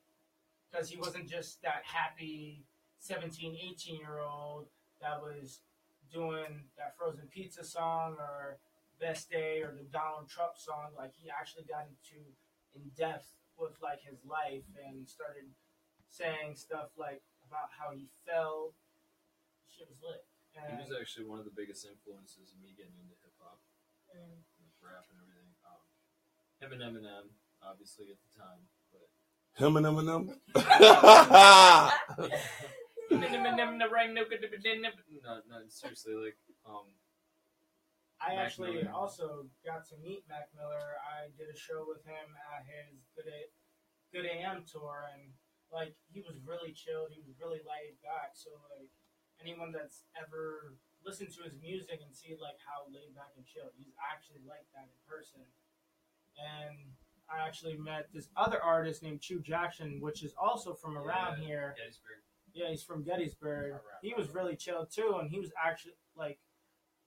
because 0.69 0.89
he 0.89 0.97
wasn't 0.97 1.27
just 1.27 1.61
that 1.61 1.81
happy 1.85 2.65
17 2.99 3.57
18 3.71 3.99
year 3.99 4.19
old 4.19 4.67
that 5.01 5.21
was 5.21 5.61
doing 6.11 6.65
that 6.77 6.95
frozen 6.97 7.27
pizza 7.29 7.63
song 7.63 8.15
or 8.19 8.57
best 8.99 9.29
day 9.29 9.61
or 9.61 9.73
the 9.77 9.85
donald 9.91 10.27
trump 10.29 10.53
song 10.57 10.89
like 10.97 11.11
he 11.13 11.29
actually 11.29 11.63
got 11.65 11.85
into 11.85 12.23
in 12.75 12.81
depth 12.97 13.33
with 13.57 13.73
like 13.81 14.01
his 14.01 14.21
life 14.25 14.65
and 14.85 15.07
started 15.07 15.45
saying 16.09 16.53
stuff 16.55 16.93
like 16.97 17.21
about 17.47 17.71
how 17.73 17.89
he 17.95 18.05
felt. 18.27 18.75
Shit 19.65 19.87
was 19.89 19.97
lit. 20.03 20.23
he 20.53 20.77
was 20.77 20.93
actually 20.93 21.25
one 21.25 21.39
of 21.41 21.47
the 21.47 21.55
biggest 21.55 21.87
influences 21.87 22.53
in 22.53 22.59
me 22.61 22.75
getting 22.77 22.93
into 23.01 23.15
hip 23.23 23.33
hop, 23.41 23.57
Mm. 24.13 24.39
and 24.39 24.69
rap, 24.83 25.07
and 25.09 25.17
everything. 25.19 25.51
Um, 25.65 25.81
him 26.61 26.71
and 26.73 26.81
Eminem, 26.81 27.29
obviously 27.61 28.05
at 28.11 28.17
the 28.23 28.31
time, 28.39 28.61
but 28.91 29.07
Him 29.63 29.77
and 29.77 29.85
him 29.85 29.97
and 29.99 30.07
them. 30.07 30.23
no, 35.23 35.41
no, 35.49 35.57
seriously, 35.69 36.13
like, 36.15 36.37
um, 36.65 36.85
I 38.19 38.35
Mac 38.35 38.45
actually 38.49 38.81
Miller. 38.83 38.91
also 38.93 39.45
got 39.65 39.85
to 39.93 39.95
meet 40.01 40.25
Mac 40.27 40.49
Miller. 40.57 40.97
I 41.05 41.29
did 41.37 41.53
a 41.53 41.57
show 41.57 41.85
with 41.87 42.01
him 42.03 42.33
at 42.57 42.65
his 42.65 43.05
Good 43.15 43.29
A- 43.29 43.53
Good 44.11 44.25
AM 44.25 44.65
tour, 44.65 45.05
and 45.13 45.29
like 45.69 45.93
he 46.09 46.25
was 46.25 46.35
really 46.41 46.73
chilled. 46.73 47.13
He 47.13 47.21
was 47.21 47.37
really 47.37 47.61
laid 47.61 48.01
back. 48.01 48.33
So 48.33 48.49
like 48.73 48.89
anyone 49.37 49.69
that's 49.69 50.03
ever 50.17 50.73
listened 51.05 51.29
to 51.37 51.45
his 51.45 51.53
music 51.61 52.01
and 52.01 52.09
see 52.09 52.33
like 52.41 52.57
how 52.65 52.89
laid 52.89 53.13
back 53.13 53.37
and 53.37 53.45
chilled, 53.45 53.71
he's 53.77 53.93
actually 54.01 54.41
like 54.49 54.65
that 54.73 54.89
in 54.89 54.97
person. 55.05 55.45
And 56.37 56.77
I 57.29 57.45
actually 57.45 57.77
met 57.77 58.07
this 58.13 58.29
other 58.37 58.61
artist 58.63 59.03
named 59.03 59.21
Chew 59.21 59.39
Jackson, 59.41 59.99
which 59.99 60.23
is 60.23 60.33
also 60.37 60.73
from 60.73 60.97
around 60.97 61.41
Yeah. 61.41 61.47
here. 61.47 61.75
Gettysburg. 61.77 62.17
Yeah, 62.53 62.69
he's 62.69 62.83
from 62.83 63.03
Gettysburg. 63.03 63.71
Around. 63.73 63.81
He 64.01 64.13
was 64.13 64.29
really 64.29 64.55
chill 64.55 64.85
too, 64.85 65.17
and 65.19 65.29
he 65.29 65.39
was 65.39 65.51
actually 65.61 65.93
like 66.15 66.39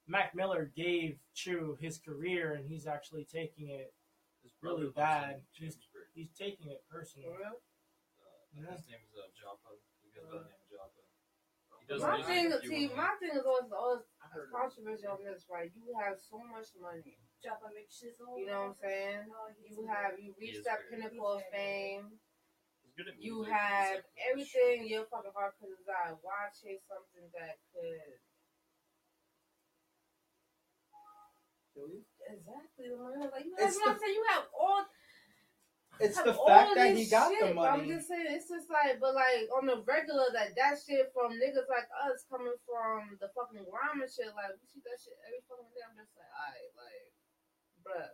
Mac 0.06 0.34
Miller 0.34 0.66
gave 0.66 1.18
Chew 1.34 1.76
his 1.80 1.98
career, 1.98 2.54
and 2.54 2.66
he's 2.68 2.86
actually 2.86 3.24
taking 3.24 3.68
it. 3.68 3.94
His 4.42 4.52
Really 4.62 4.88
bad. 4.90 5.36
in 5.36 5.42
Gettysburg. 5.58 6.08
He's 6.14 6.32
taking 6.32 6.68
it 6.70 6.82
personally. 6.88 7.28
For 7.28 7.38
real? 7.38 7.60
Uh, 8.20 8.26
Yeah. 8.54 8.70
His 8.72 8.86
name 8.86 9.00
is 9.04 9.12
uh, 9.18 9.28
Joppa. 9.36 9.68
He 10.02 10.10
goes 10.10 10.26
by 10.32 10.38
the 10.38 10.44
name 10.44 10.60
of 10.64 10.68
Joppa. 10.70 11.00
He 11.80 11.86
does 11.86 12.02
My 12.02 12.22
thing, 12.22 12.50
if 12.50 12.62
you 12.64 12.68
see, 12.88 12.88
my 12.94 13.14
thing 13.20 13.30
is 13.36 13.44
always, 13.44 13.70
always 13.72 14.02
I 14.22 14.28
heard 14.28 14.48
it. 14.48 14.52
controversy 14.52 15.06
on 15.06 15.22
this, 15.24 15.44
right? 15.50 15.70
You 15.74 15.94
have 16.00 16.18
so 16.20 16.38
much 16.38 16.68
money. 16.80 17.18
Drop 17.40 17.64
a 17.64 17.72
mix 17.72 17.96
shizzle. 17.96 18.36
You 18.36 18.46
know 18.46 18.76
what 18.76 18.76
I'm 18.76 18.84
saying? 18.84 19.24
Oh, 19.32 19.48
You 19.64 19.88
have 19.88 20.20
you 20.20 20.36
reached 20.36 20.64
that 20.68 20.84
pinnacle 20.92 21.40
of 21.40 21.42
fame. 21.48 22.20
He's 22.84 22.92
good 22.92 23.08
at 23.08 23.16
You 23.16 23.44
have 23.48 23.96
he's 23.96 24.04
like- 24.04 24.04
oh, 24.04 24.28
everything 24.28 24.76
your 24.88 25.04
fucking 25.08 25.32
heart 25.32 25.56
could 25.56 25.72
desire. 25.72 26.20
Why 26.20 26.52
chase 26.52 26.84
something 26.84 27.32
that 27.32 27.56
could 27.72 28.20
exactly? 32.28 32.92
man. 32.92 33.30
Like 33.32 33.44
you 33.46 33.54
have, 33.56 33.68
It's 33.68 33.76
you 33.76 33.80
know 33.80 33.92
what 33.92 33.96
I'm 33.96 34.00
saying? 34.00 34.14
You 34.14 34.24
have 34.28 34.46
all. 34.52 34.84
It's 36.00 36.16
have 36.16 36.26
the 36.32 36.36
all 36.36 36.48
fact 36.48 36.72
that 36.80 36.96
he 36.96 37.04
got 37.12 37.28
shit, 37.28 37.44
the 37.44 37.52
money. 37.52 37.68
I'm 37.68 37.84
just 37.84 38.08
saying, 38.08 38.24
it's 38.32 38.48
just 38.48 38.72
like, 38.72 38.96
but 39.00 39.12
like 39.12 39.52
on 39.52 39.68
the 39.68 39.84
regular, 39.84 40.32
that 40.32 40.56
that 40.56 40.80
shit 40.80 41.12
from 41.12 41.36
niggas 41.36 41.68
like 41.68 41.88
us 42.08 42.24
coming 42.28 42.56
from 42.64 43.20
the 43.20 43.28
fucking 43.36 43.68
grime 43.68 44.00
and 44.00 44.08
shit. 44.08 44.32
Like 44.32 44.56
we 44.56 44.64
see 44.64 44.80
that 44.84 44.96
shit 44.96 45.16
every 45.28 45.44
fucking 45.44 45.68
day. 45.76 45.84
I'm 45.84 45.96
just 46.00 46.16
like, 46.16 46.32
alright, 46.32 46.72
like, 46.76 47.12
bruh. 47.84 48.12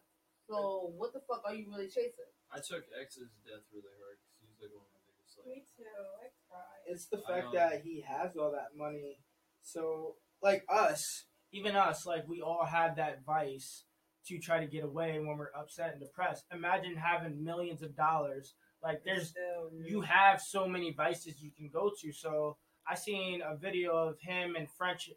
So 0.49 0.93
what 0.97 1.13
the 1.13 1.21
fuck 1.27 1.43
are 1.45 1.55
you 1.55 1.67
really 1.69 1.89
chasing? 1.89 2.31
I 2.53 2.59
took 2.59 2.87
X's 2.95 3.35
death 3.43 3.67
really 3.75 3.91
hard 3.99 4.19
because 4.23 4.39
he's 4.47 4.61
like 4.63 4.71
one 4.71 4.87
of 4.87 4.93
my 4.95 5.03
biggest 5.11 5.39
like. 5.39 5.47
Me 5.51 5.67
too. 5.77 5.85
I 6.23 6.31
cried. 6.47 6.87
It's 6.87 7.07
the 7.07 7.19
fact 7.27 7.53
that 7.55 7.83
he 7.83 8.05
has 8.07 8.37
all 8.37 8.53
that 8.53 8.79
money. 8.79 9.19
So, 9.63 10.15
like 10.43 10.63
us, 10.71 11.27
Even 11.53 11.77
us, 11.77 12.07
like 12.07 12.27
we 12.29 12.41
all 12.43 12.65
have 12.65 12.97
that 12.97 13.25
vice 13.25 13.85
to 14.27 14.39
try 14.39 14.61
to 14.61 14.67
get 14.67 14.85
away 14.85 15.19
when 15.19 15.39
we're 15.39 15.55
upset 15.59 15.93
and 15.93 16.01
depressed. 16.01 16.45
Imagine 16.53 16.97
having 16.97 17.43
millions 17.45 17.83
of 17.83 17.97
dollars. 17.97 18.55
Like 18.83 19.03
there's 19.05 19.31
Still, 19.31 19.71
you 19.85 20.01
have 20.03 20.41
so 20.41 20.69
many 20.69 20.93
vices 20.93 21.41
you 21.41 21.51
can 21.57 21.71
go 21.73 21.91
to. 22.01 22.13
So 22.13 22.57
I 22.87 22.95
seen 22.95 23.43
a 23.43 23.57
video 23.57 23.97
of 23.97 24.21
him 24.21 24.55
and 24.57 24.69
French 24.71 25.11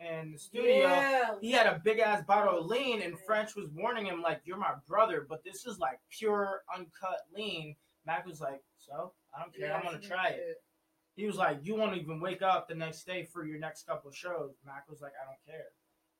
in 0.00 0.32
the 0.32 0.38
studio. 0.38 0.78
Yeah. 0.88 1.34
He 1.40 1.52
had 1.52 1.66
a 1.66 1.80
big 1.84 1.98
ass 1.98 2.24
bottle 2.26 2.60
of 2.60 2.66
lean, 2.66 3.02
and 3.02 3.14
French 3.26 3.54
was 3.54 3.68
warning 3.74 4.06
him 4.06 4.22
like, 4.22 4.40
"You're 4.44 4.56
my 4.56 4.74
brother, 4.88 5.26
but 5.28 5.44
this 5.44 5.66
is 5.66 5.78
like 5.78 6.00
pure 6.10 6.62
uncut 6.74 7.20
lean." 7.34 7.76
Mac 8.06 8.26
was 8.26 8.40
like, 8.40 8.62
"So 8.78 9.12
I 9.36 9.40
don't 9.42 9.54
care. 9.54 9.68
Yeah, 9.68 9.76
I'm 9.76 9.84
gonna 9.84 9.98
try 9.98 10.30
seen 10.30 10.38
it." 10.40 10.62
He 11.16 11.26
was 11.26 11.36
like, 11.36 11.58
"You 11.62 11.74
won't 11.74 11.96
even 11.96 12.20
wake 12.20 12.42
up 12.42 12.68
the 12.68 12.74
next 12.74 13.04
day 13.04 13.24
for 13.24 13.44
your 13.44 13.58
next 13.58 13.86
couple 13.86 14.10
shows." 14.10 14.54
Mac 14.64 14.88
was 14.88 15.00
like, 15.00 15.12
"I 15.20 15.26
don't 15.26 15.44
care." 15.46 15.66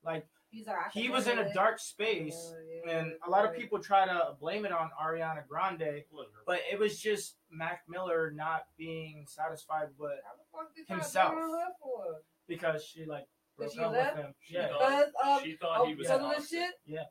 Like 0.03 0.27
He's 0.49 0.67
like, 0.67 0.91
he 0.93 1.07
was 1.07 1.27
in 1.27 1.39
a 1.39 1.53
dark 1.53 1.79
space, 1.79 2.35
Yeah, 2.35 2.81
yeah, 2.85 2.99
and 2.99 3.13
a 3.25 3.29
lot 3.29 3.45
of 3.45 3.55
people 3.55 3.79
try 3.79 4.05
to 4.05 4.35
blame 4.37 4.65
it 4.65 4.73
on 4.73 4.89
Ariana 5.01 5.47
Grande, 5.47 6.03
but 6.45 6.59
it 6.69 6.77
was 6.77 6.99
just 6.99 7.37
Mac 7.49 7.83
Miller 7.87 8.31
not 8.31 8.63
being 8.77 9.25
satisfied 9.29 9.87
with 9.97 10.19
How 10.25 10.33
the 10.35 10.43
fuck 10.51 10.75
did 10.75 10.89
y'all 10.89 10.97
himself. 10.97 11.31
blame 11.35 11.51
her 11.51 11.67
for? 11.81 12.21
because 12.49 12.83
she 12.83 13.05
like 13.05 13.23
broke 13.23 13.40
Because 13.57 13.73
she 13.73 13.79
up 13.79 13.91
left? 13.91 14.17
She 14.41 14.53
Yeah, 14.55 14.67
thought- 14.69 14.79
Because 14.79 15.07
of 15.23 15.41
she 15.43 15.51
um, 15.51 15.57
thought 15.61 15.87
he 15.87 15.93
oh, 15.93 15.97
was 15.97 16.07
some 16.07 16.21
of 16.23 16.29
the 16.29 16.35
toxic. 16.35 16.49
shit. 16.59 16.73
Yeah. 16.85 17.03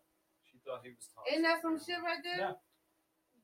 She 0.51 0.59
thought 0.67 0.81
he 0.85 0.91
was 0.91 1.09
toxic. 1.15 1.33
Ain't 1.35 1.43
that 1.45 1.63
some 1.63 1.79
shit 1.79 2.03
right 2.03 2.19
there? 2.25 2.39
Yeah. 2.39 2.53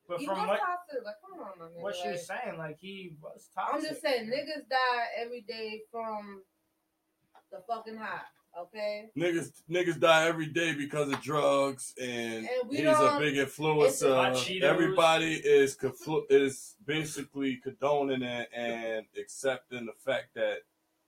but 0.09 0.19
He 0.21 0.27
from 0.27 0.39
was 0.39 0.49
what 0.49 0.59
toxic. 0.61 1.05
Like, 1.05 1.15
come 1.21 1.41
on, 1.41 1.59
my 1.59 1.65
nigga. 1.67 1.83
what 1.83 1.95
she 1.97 2.09
was 2.11 2.27
saying, 2.27 2.59
like 2.59 2.79
he 2.79 3.17
was 3.23 3.49
toxic. 3.55 3.75
I'm 3.75 3.83
just 3.83 4.01
saying, 4.03 4.27
niggas 4.29 4.69
die 4.69 5.07
every 5.19 5.43
day 5.43 5.83
from 5.91 6.43
the 7.53 7.59
fucking 7.69 7.97
high. 7.97 8.21
Okay. 8.59 9.11
Niggas, 9.19 9.53
niggas 9.71 10.01
die 10.01 10.27
every 10.29 10.47
day 10.47 10.73
because 10.75 11.13
of 11.13 11.21
drugs, 11.21 11.93
and, 12.01 12.49
And 12.49 12.71
he's 12.71 12.81
a 12.87 13.19
big 13.21 13.35
influencer. 13.35 14.63
Everybody 14.63 15.35
is 15.35 15.77
conflu- 15.77 16.25
is 16.31 16.75
basically 16.87 17.57
condoning 17.63 18.23
it 18.23 18.49
and 18.57 19.05
accepting 19.21 19.85
the 19.85 19.93
fact 20.05 20.29
that 20.37 20.61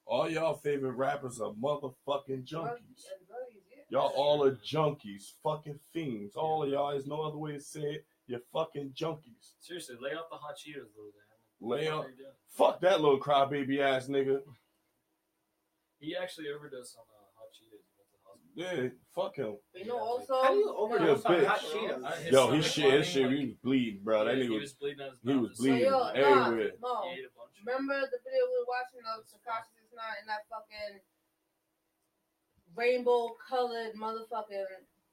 all 0.08 0.30
y'all 0.30 0.56
favorite 0.56 0.92
rappers 0.92 1.40
are 1.40 1.52
motherfucking 1.52 2.44
junkies. 2.46 2.48
and 2.48 3.26
drugs, 3.26 3.64
yeah. 3.70 3.84
Y'all 3.90 4.12
all 4.16 4.44
are 4.44 4.56
junkies, 4.56 5.32
fucking 5.42 5.78
fiends. 5.92 6.34
All 6.36 6.62
of 6.62 6.70
y'all, 6.70 6.90
there's 6.90 7.06
no 7.06 7.22
other 7.22 7.38
way 7.38 7.52
to 7.52 7.60
say 7.60 7.80
it. 7.82 8.06
You're 8.26 8.40
fucking 8.52 8.92
junkies. 8.94 9.54
Seriously, 9.60 9.96
lay 10.00 10.10
off 10.10 10.26
the 10.30 10.36
hot 10.36 10.54
Cheetos, 10.56 10.92
little 10.96 11.12
man. 11.16 11.28
Lay 11.60 11.88
off. 11.88 12.04
are 12.04 12.08
you 12.10 12.16
doing? 12.16 12.30
Fuck 12.56 12.80
that 12.82 13.00
little 13.00 13.18
crybaby 13.18 13.80
ass 13.80 14.08
nigga. 14.08 14.40
He 15.98 16.14
actually 16.14 16.46
overdosed 16.54 16.96
on 16.96 17.04
uh, 17.08 17.24
hot 17.34 17.48
Cheetos. 17.56 17.82
He 17.88 18.04
the 18.12 18.20
hospital. 18.22 18.84
Yeah, 18.84 18.90
fuck 19.14 19.34
him. 19.36 19.56
You 19.74 19.86
know, 19.86 19.98
also. 19.98 20.34
How 20.42 20.52
do 20.52 20.58
you 20.58 20.66
no, 20.66 20.76
overdose 20.76 21.24
on 21.24 21.34
also- 21.34 21.46
hot 21.48 21.60
Cheetos? 21.60 22.04
Uh, 22.04 22.10
his 22.22 22.32
Yo, 22.32 22.50
he 22.52 22.62
shit, 22.62 22.92
his 22.92 23.06
shit, 23.06 23.30
he 23.32 23.44
was 23.46 23.54
bleeding, 23.64 24.00
bro. 24.04 24.24
That 24.24 24.36
yeah, 24.36 24.44
nigga 24.44 24.46
he 24.46 24.50
was, 24.50 24.62
was 24.62 24.72
bleeding 24.74 25.06
he 25.24 25.34
was 25.34 25.48
His 25.50 25.56
So, 25.58 25.62
bleeding 25.64 25.80
yo, 25.80 25.98
stomach- 25.98 26.16
nah, 26.16 26.44
everywhere. 26.46 26.72
no. 26.82 27.02
He 27.02 27.10
ate 27.18 27.26
a 27.26 27.32
bunch 27.34 27.52
of 27.56 27.66
Remember 27.66 27.96
the 28.12 28.18
video 28.22 28.42
we 28.46 28.56
were 28.60 28.68
watching 28.70 29.02
of 29.08 29.24
Tekashi 29.26 29.77
Six 29.98 30.06
Nine 30.06 30.16
in 30.22 30.26
that 30.28 30.46
fucking 30.48 31.00
rainbow 32.76 33.34
colored 33.48 33.94
motherfucking 33.94 34.64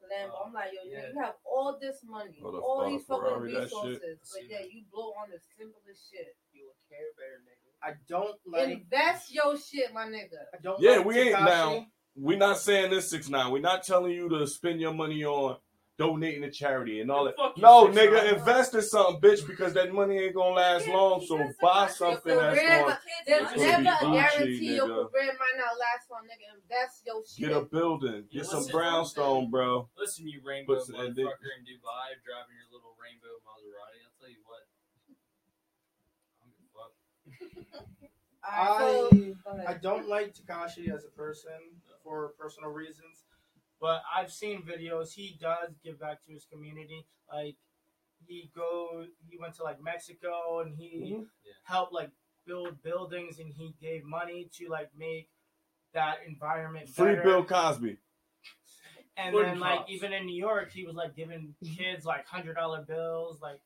Lambo? 0.06 0.32
Oh, 0.34 0.44
I'm 0.48 0.54
like, 0.54 0.72
yo, 0.74 0.82
Yeah. 0.90 1.10
you 1.10 1.20
have 1.20 1.36
all 1.44 1.78
this 1.80 2.04
money, 2.04 2.40
Oh, 2.44 2.52
the- 2.52 2.60
all 2.60 2.82
oh, 2.82 2.84
the 2.86 2.90
these 2.92 3.06
fucking 3.06 3.24
Ferrari, 3.26 3.56
resources, 3.56 4.20
but 4.20 4.28
See 4.28 4.48
yeah, 4.50 4.62
you 4.62 4.84
blow 4.92 5.14
on 5.14 5.30
the 5.32 5.40
simplest 5.58 6.12
shit. 6.12 6.36
You 6.54 6.70
a 6.70 6.90
care 6.90 7.08
better 7.18 7.42
nigga. 7.44 7.72
I 7.82 7.96
don't 8.08 8.40
like. 8.46 8.70
Invest 8.70 9.34
your 9.34 9.58
shit, 9.58 9.94
my 9.94 10.06
nigga. 10.06 10.46
I 10.54 10.58
don't 10.62 10.80
Yeah, 10.80 10.98
like 10.98 11.06
we 11.06 11.20
ain't 11.20 11.32
now. 11.32 11.88
We're 12.18 12.38
not 12.38 12.60
saying 12.60 12.92
this 12.92 13.10
six 13.10 13.28
nine. 13.28 13.52
We're 13.52 13.60
not 13.62 13.84
telling 13.84 14.14
you 14.14 14.30
to 14.30 14.48
spend 14.48 14.80
your 14.80 14.94
money 14.94 15.26
on 15.26 15.60
donating 15.98 16.42
to 16.42 16.52
charity 16.52 17.00
and 17.00 17.10
all 17.10 17.24
that. 17.26 17.36
No, 17.58 17.88
6ix9ine. 17.88 17.94
nigga, 17.96 18.34
invest 18.38 18.74
in 18.76 18.82
something, 18.82 19.22
bitch, 19.22 19.48
because 19.48 19.74
that 19.74 19.94
money 19.94 20.18
ain't 20.18 20.36
gonna 20.36 20.56
last 20.56 20.88
Yeah, 20.88 20.94
long. 20.96 21.26
So 21.26 21.38
buy 21.62 21.84
invest. 21.84 21.98
something 21.98 22.36
that's 22.38 22.60
going 22.60 22.96
There's 23.26 23.52
It's 23.52 23.62
never 23.62 23.84
gonna 23.84 23.96
a 23.96 24.00
be 24.00 24.06
Gucci, 24.06 24.32
guarantee 24.32 24.76
your 24.76 24.88
career 25.10 25.34
might 25.40 25.58
not 25.58 25.78
last 25.80 26.12
long, 26.12 26.24
nigga. 26.28 26.48
Invest 26.62 27.04
your 27.06 27.24
shit. 27.26 27.48
get 27.48 27.56
a 27.58 27.62
building, 27.62 28.26
Yeah, 28.30 28.42
get 28.42 28.46
some 28.46 28.66
brownstone, 28.68 29.50
bro. 29.50 29.88
Listen, 29.98 30.28
you 30.28 30.42
rainbow 30.44 30.76
Puts 30.76 30.90
it 30.90 30.96
in 30.96 31.14
dick. 31.14 31.26
motherfucker 31.26 31.52
in 31.60 31.64
Dubai 31.64 32.20
driving 32.26 32.56
your 32.60 32.70
little 32.76 32.96
rainbow 33.00 33.40
Maserati. 33.48 34.04
I'll 34.04 34.16
tell 34.20 34.30
you 34.30 34.44
what. 34.46 34.68
I'm 36.44 36.52
gonna 36.52 36.70
fuck. 36.76 36.92
Alright, 38.46 39.10
so, 39.12 39.56
go 39.56 39.64
I 39.68 39.74
don't 39.76 40.08
like 40.08 40.36
Tekashi 40.36 40.94
as 40.94 41.06
a 41.06 41.10
person 41.10 41.52
for 42.04 42.34
personal 42.38 42.70
reasons. 42.70 43.26
But 43.86 44.02
I've 44.18 44.32
seen 44.32 44.64
videos. 44.64 45.14
He 45.14 45.38
does 45.40 45.76
give 45.84 46.00
back 46.00 46.24
to 46.26 46.32
his 46.32 46.46
community. 46.52 47.06
Like 47.32 47.56
he 48.26 48.50
go, 48.56 49.06
he 49.30 49.38
went 49.38 49.54
to 49.58 49.64
like 49.64 49.80
Mexico 49.82 50.62
and 50.62 50.76
he 50.76 50.90
Mhm. 51.14 51.28
Yeah. 51.44 51.54
helped 51.64 51.94
like 51.94 52.10
build 52.48 52.82
buildings 52.82 53.38
and 53.40 53.54
he 53.54 53.76
gave 53.80 54.04
money 54.04 54.50
to 54.58 54.70
like 54.70 54.90
make 54.98 55.30
that 55.94 56.18
environment 56.26 56.90
Free 56.90 57.12
better. 57.16 57.22
Bill 57.24 57.44
Cosby. 57.46 57.98
And 59.18 59.34
Good 59.36 59.46
then 59.46 59.60
like 59.60 59.80
cops. 59.82 59.92
even 59.92 60.14
in 60.14 60.26
New 60.26 60.36
York, 60.50 60.72
he 60.72 60.84
was 60.84 60.96
like 60.96 61.16
giving 61.16 61.54
kids 61.78 62.06
like 62.06 62.26
hundred 62.28 62.56
dollar 62.56 62.82
bills. 62.82 63.40
Like, 63.42 63.62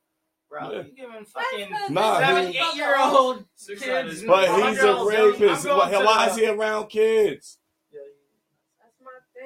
bro, 0.50 0.72
Yeah. 0.72 0.82
you 0.82 0.92
giving 0.92 1.26
fucking 1.26 1.70
That's 1.72 1.90
Nah, 1.90 2.20
seven, 2.20 2.52
he- 2.52 2.60
eight 2.60 2.76
year 2.76 2.96
old 3.00 3.46
kids. 3.58 4.24
But 4.26 4.50
he's 4.68 4.80
a 4.84 5.06
rapist. 5.06 5.66
I'm 5.66 5.78
Why, 5.78 6.04
why 6.06 6.28
is 6.30 6.36
he 6.36 6.48
around 6.48 6.88
kids? 6.90 7.58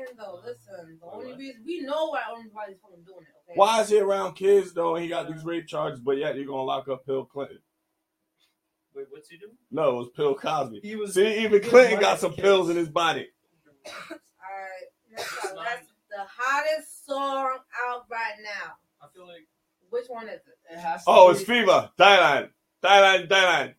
Yeah, 0.07 0.13
That's 0.15 0.17
my 0.17 0.25
thing, 0.25 0.33
though. 0.33 0.41
Listen, 0.45 0.99
the 0.99 1.05
Why 1.07 1.13
only 1.13 1.35
reason 1.37 1.63
we 1.65 1.81
know 1.81 2.07
why 2.09 2.21
everybody's 2.31 2.77
fucking 2.81 3.03
doing 3.05 3.21
it. 3.21 3.51
Okay. 3.51 3.55
Why 3.55 3.81
is 3.81 3.89
he 3.89 3.99
around 3.99 4.33
kids 4.35 4.73
though? 4.73 4.95
And 4.95 5.03
he 5.03 5.09
got 5.09 5.27
these 5.31 5.43
rape 5.43 5.67
charges, 5.67 5.99
but 5.99 6.17
yet 6.17 6.35
you're 6.35 6.45
gonna 6.45 6.63
lock 6.63 6.87
up 6.89 7.05
Bill 7.05 7.25
Clinton. 7.25 7.59
Wait, 8.95 9.07
what's 9.09 9.29
he 9.29 9.37
doing? 9.37 9.53
No, 9.71 9.89
it 9.89 9.95
was 9.95 10.09
Bill 10.15 10.35
Cosby. 10.35 10.79
he 10.83 10.95
was. 10.95 11.13
See, 11.15 11.39
even 11.43 11.61
Give 11.61 11.69
Clinton 11.69 11.99
got 11.99 12.19
some 12.19 12.31
kids. 12.31 12.41
pills 12.43 12.69
in 12.69 12.75
his 12.77 12.89
body. 12.89 13.27
All 13.87 13.91
right, 14.11 14.87
next 15.11 15.45
up. 15.45 15.55
That's 15.55 15.87
the 16.09 16.23
hottest 16.27 17.05
song 17.05 17.57
out 17.87 18.05
right 18.09 18.35
now. 18.43 18.73
I 19.01 19.07
feel 19.13 19.27
like 19.27 19.47
Which 19.89 20.05
one 20.07 20.27
is 20.29 20.41
it? 20.47 20.57
It 20.73 20.79
has 20.79 21.03
to 21.05 21.09
Oh, 21.09 21.27
be- 21.33 21.37
it's 21.39 21.43
Fever. 21.47 21.89
Thailand. 21.99 22.49
Thailand, 22.83 23.27
Thailand. 23.29 23.73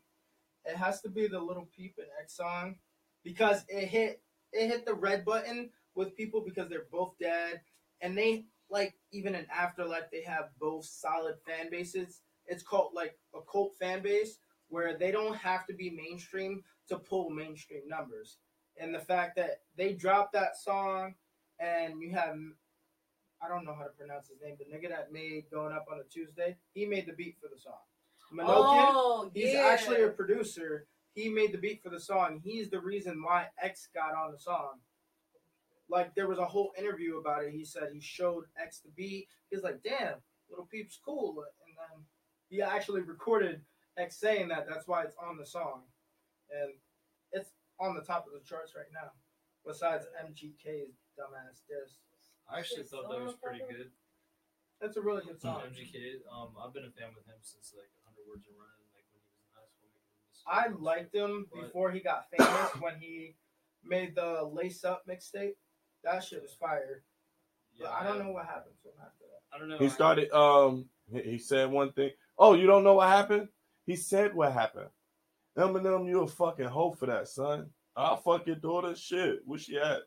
it 0.67 0.77
has 0.77 1.01
to 1.03 1.09
be 1.09 1.29
the 1.29 1.39
Little 1.41 1.69
Peep 1.77 1.95
and 1.99 2.07
X 2.21 2.37
song 2.37 2.77
because 3.23 3.65
it 3.69 3.87
hit 3.87 4.21
it 4.53 4.67
hit 4.69 4.85
the 4.87 4.95
red 4.95 5.25
button 5.25 5.71
with 5.95 6.17
people 6.17 6.43
because 6.45 6.69
they're 6.69 6.87
both 6.91 7.15
dead 7.21 7.61
and 8.01 8.17
they 8.17 8.47
like 8.71 8.95
even 9.13 9.35
in 9.35 9.47
Afterlife 9.55 10.11
they 10.11 10.23
have 10.23 10.51
both 10.61 10.85
solid 10.85 11.37
fan 11.47 11.71
bases. 11.71 12.21
It's 12.47 12.63
called 12.63 12.93
like 12.95 13.17
a 13.35 13.39
cult 13.51 13.75
fan 13.79 14.03
base 14.03 14.39
where 14.69 14.97
they 14.99 15.11
don't 15.11 15.37
have 15.37 15.67
to 15.67 15.75
be 15.75 15.91
mainstream 15.91 16.63
to 16.89 16.99
pull 16.99 17.31
mainstream 17.31 17.83
numbers. 17.89 18.39
And 18.79 18.95
the 18.95 19.01
fact 19.01 19.37
that 19.37 19.61
they 19.77 19.93
dropped 19.93 20.33
that 20.33 20.57
song 20.57 21.15
and 21.61 22.01
you 22.01 22.11
have 22.13 22.37
I 23.43 23.49
don't 23.49 23.65
know 23.65 23.75
how 23.75 23.85
to 23.85 23.91
pronounce 23.91 24.29
his 24.29 24.39
name, 24.43 24.57
the 24.59 24.65
nigga 24.65 24.89
that 24.89 25.13
made 25.13 25.45
Going 25.53 25.75
Up 25.75 25.85
on 25.93 25.99
a 26.01 26.05
Tuesday, 26.05 26.57
he 26.73 26.87
made 26.87 27.07
the 27.07 27.13
beat 27.13 27.37
for 27.41 27.49
the 27.55 27.61
song. 27.61 27.75
Minokian, 28.33 28.47
Oh, 28.49 29.31
he's 29.35 29.53
yeah. 29.53 29.69
actually 29.71 30.03
a 30.03 30.09
producer. 30.09 30.87
He 31.15 31.29
made 31.29 31.53
the 31.53 31.59
beat 31.59 31.83
for 31.83 31.91
the 31.91 32.01
song. 32.01 32.41
He's 32.43 32.71
the 32.71 32.81
reason 32.81 33.23
why 33.23 33.49
X 33.63 33.89
got 33.95 34.15
on 34.15 34.33
the 34.33 34.39
song. 34.39 34.81
Like 35.89 36.15
there 36.15 36.29
was 36.29 36.39
a 36.39 36.45
whole 36.47 36.73
interview 36.79 37.19
about 37.19 37.45
it. 37.45 37.53
He 37.53 37.65
said 37.65 37.91
he 37.93 38.01
showed 38.01 38.45
X 38.61 38.81
the 38.81 38.91
beat. 38.97 39.29
He's 39.51 39.63
like, 39.63 39.83
"Damn, 39.83 40.17
Little 40.49 40.67
Peep's 40.67 40.99
cool," 41.05 41.45
and 41.67 41.77
then 41.77 42.05
he 42.49 42.63
actually 42.63 43.03
recorded 43.03 43.61
X 43.97 44.17
saying 44.17 44.49
that. 44.49 44.67
That's 44.69 44.89
why 44.89 45.03
it's 45.03 45.17
on 45.23 45.37
the 45.37 45.45
song, 45.47 45.83
and 46.51 46.73
it's 47.33 47.51
on 47.79 47.95
the 47.95 48.01
top 48.01 48.27
of 48.27 48.33
the 48.33 48.41
charts 48.49 48.75
right 48.75 48.91
now. 48.93 49.11
Besides 49.67 50.07
MGK's 50.25 50.97
dumbass 51.19 51.61
diss, 51.69 51.99
I 52.51 52.59
actually 52.61 52.85
thought 52.85 53.11
that 53.11 53.21
was 53.21 53.35
pretty 53.43 53.61
good. 53.71 53.91
that's 54.81 54.97
a 54.97 55.03
really 55.03 55.23
good 55.25 55.41
song. 55.41 55.63
MGK, 55.69 56.21
um, 56.33 56.49
I've 56.63 56.73
been 56.75 56.85
a 56.85 56.91
fan 56.91 57.09
with 57.15 57.27
him 57.27 57.41
since 57.43 57.73
like 57.77 57.89
100 58.05 58.25
Words 58.29 58.47
and 58.49 58.57
Running, 58.57 58.89
like 58.97 59.05
when 59.13 59.21
he 59.21 59.33
was 59.33 59.41
in 59.41 59.53
high 59.53 59.69
school. 59.69 59.89
making 59.93 60.17
music. 60.21 60.45
I 60.49 60.69
liked 60.83 61.15
him 61.15 61.47
But- 61.53 61.67
before 61.69 61.91
he 61.93 62.01
got 62.01 62.29
famous 62.31 62.73
when 62.81 62.97
he 62.99 63.37
made 63.83 64.15
the 64.15 64.43
Lace 64.45 64.85
Up 64.85 65.07
mixtape. 65.07 65.57
That 66.05 66.23
shit 66.23 66.43
was 66.43 66.55
fire. 66.55 67.03
But 67.81 67.91
I 67.91 68.05
don't 68.07 68.19
know 68.19 68.31
what 68.31 68.47
happened 68.47 68.77
to 68.83 68.89
him 68.89 68.95
after 69.01 69.25
that. 69.25 69.55
I 69.55 69.59
don't 69.59 69.69
know. 69.69 69.79
He 69.79 69.89
started. 69.89 70.31
Um, 70.33 70.87
he 71.13 71.33
he 71.33 71.39
said 71.39 71.71
one 71.71 71.93
thing. 71.93 72.11
Oh, 72.39 72.55
you 72.55 72.67
don't 72.67 72.85
know 72.85 72.95
what 72.95 73.09
happened? 73.09 73.49
He 73.87 73.97
said 73.97 74.35
what 74.35 74.53
happened. 74.53 74.89
Eminem, 75.59 76.09
you 76.09 76.23
a 76.23 76.27
fucking 76.27 76.67
hoe 76.67 76.93
for 76.93 77.07
that, 77.07 77.29
son. 77.29 77.71
I'll 77.97 78.17
fuck 78.17 78.47
your 78.47 78.57
daughter. 78.57 78.95
Shit, 78.97 79.41
where 79.45 79.59
she 79.59 79.77
at? 79.79 80.01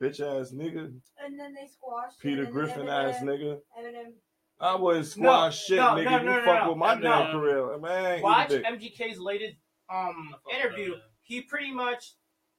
Bitch 0.00 0.20
ass 0.20 0.52
nigga, 0.52 0.92
And 1.24 1.38
then 1.38 1.54
they 1.54 1.66
squashed. 1.66 2.20
Peter 2.20 2.46
Griffin 2.46 2.86
Eminem- 2.86 3.10
ass 3.14 3.22
nigga. 3.22 3.58
Eminem. 3.78 4.12
I 4.60 4.76
wouldn't 4.76 5.06
squash 5.06 5.64
shit, 5.64 5.78
no, 5.78 5.88
nigga. 5.94 6.04
no, 6.04 6.18
you 6.18 6.24
no, 6.24 6.38
no, 6.38 6.44
fuck 6.44 6.62
no, 6.64 6.68
with 6.70 6.78
my 6.78 6.94
no. 6.94 7.00
damn 7.00 7.32
career, 7.32 7.78
man. 7.78 8.22
Watch 8.22 8.52
eat. 8.52 8.64
MGK's 8.64 9.18
latest 9.18 9.54
um 9.92 9.98
I 9.98 10.30
fuck 10.32 10.40
with 10.46 10.54
interview. 10.56 10.94
He 11.22 11.40
pretty 11.42 11.72
much 11.72 12.14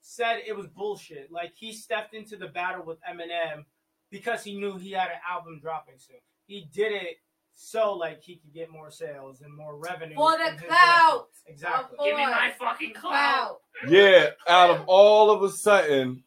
said 0.05 0.41
it 0.45 0.55
was 0.55 0.67
bullshit. 0.67 1.31
Like 1.31 1.53
he 1.55 1.74
stepped 1.74 2.13
into 2.13 2.38
the 2.38 2.47
battle 2.47 2.85
with 2.85 3.00
Eminem 3.01 3.65
because 4.12 4.43
he 4.43 4.55
knew 4.55 4.77
he 4.77 4.91
had 4.91 5.07
an 5.07 5.19
album 5.27 5.59
dropping 5.59 5.95
soon. 5.97 6.17
He 6.45 6.69
did 6.71 6.91
it 6.91 7.17
so 7.55 7.93
like 7.93 8.21
he 8.21 8.35
could 8.35 8.53
get 8.53 8.69
more 8.69 8.91
sales 8.91 9.41
and 9.41 9.55
more 9.55 9.77
revenue 9.77 10.15
For 10.15 10.38
the 10.38 10.62
clout. 10.67 11.29
Exactly. 11.47 12.12
Of 12.12 12.17
course. 12.17 12.53
fucking 12.59 12.93
Clout. 12.93 13.62
Yeah, 13.88 14.29
out 14.47 14.69
of 14.69 14.83
all 14.88 15.31
of 15.31 15.41
a 15.41 15.50
sudden, 15.50 16.24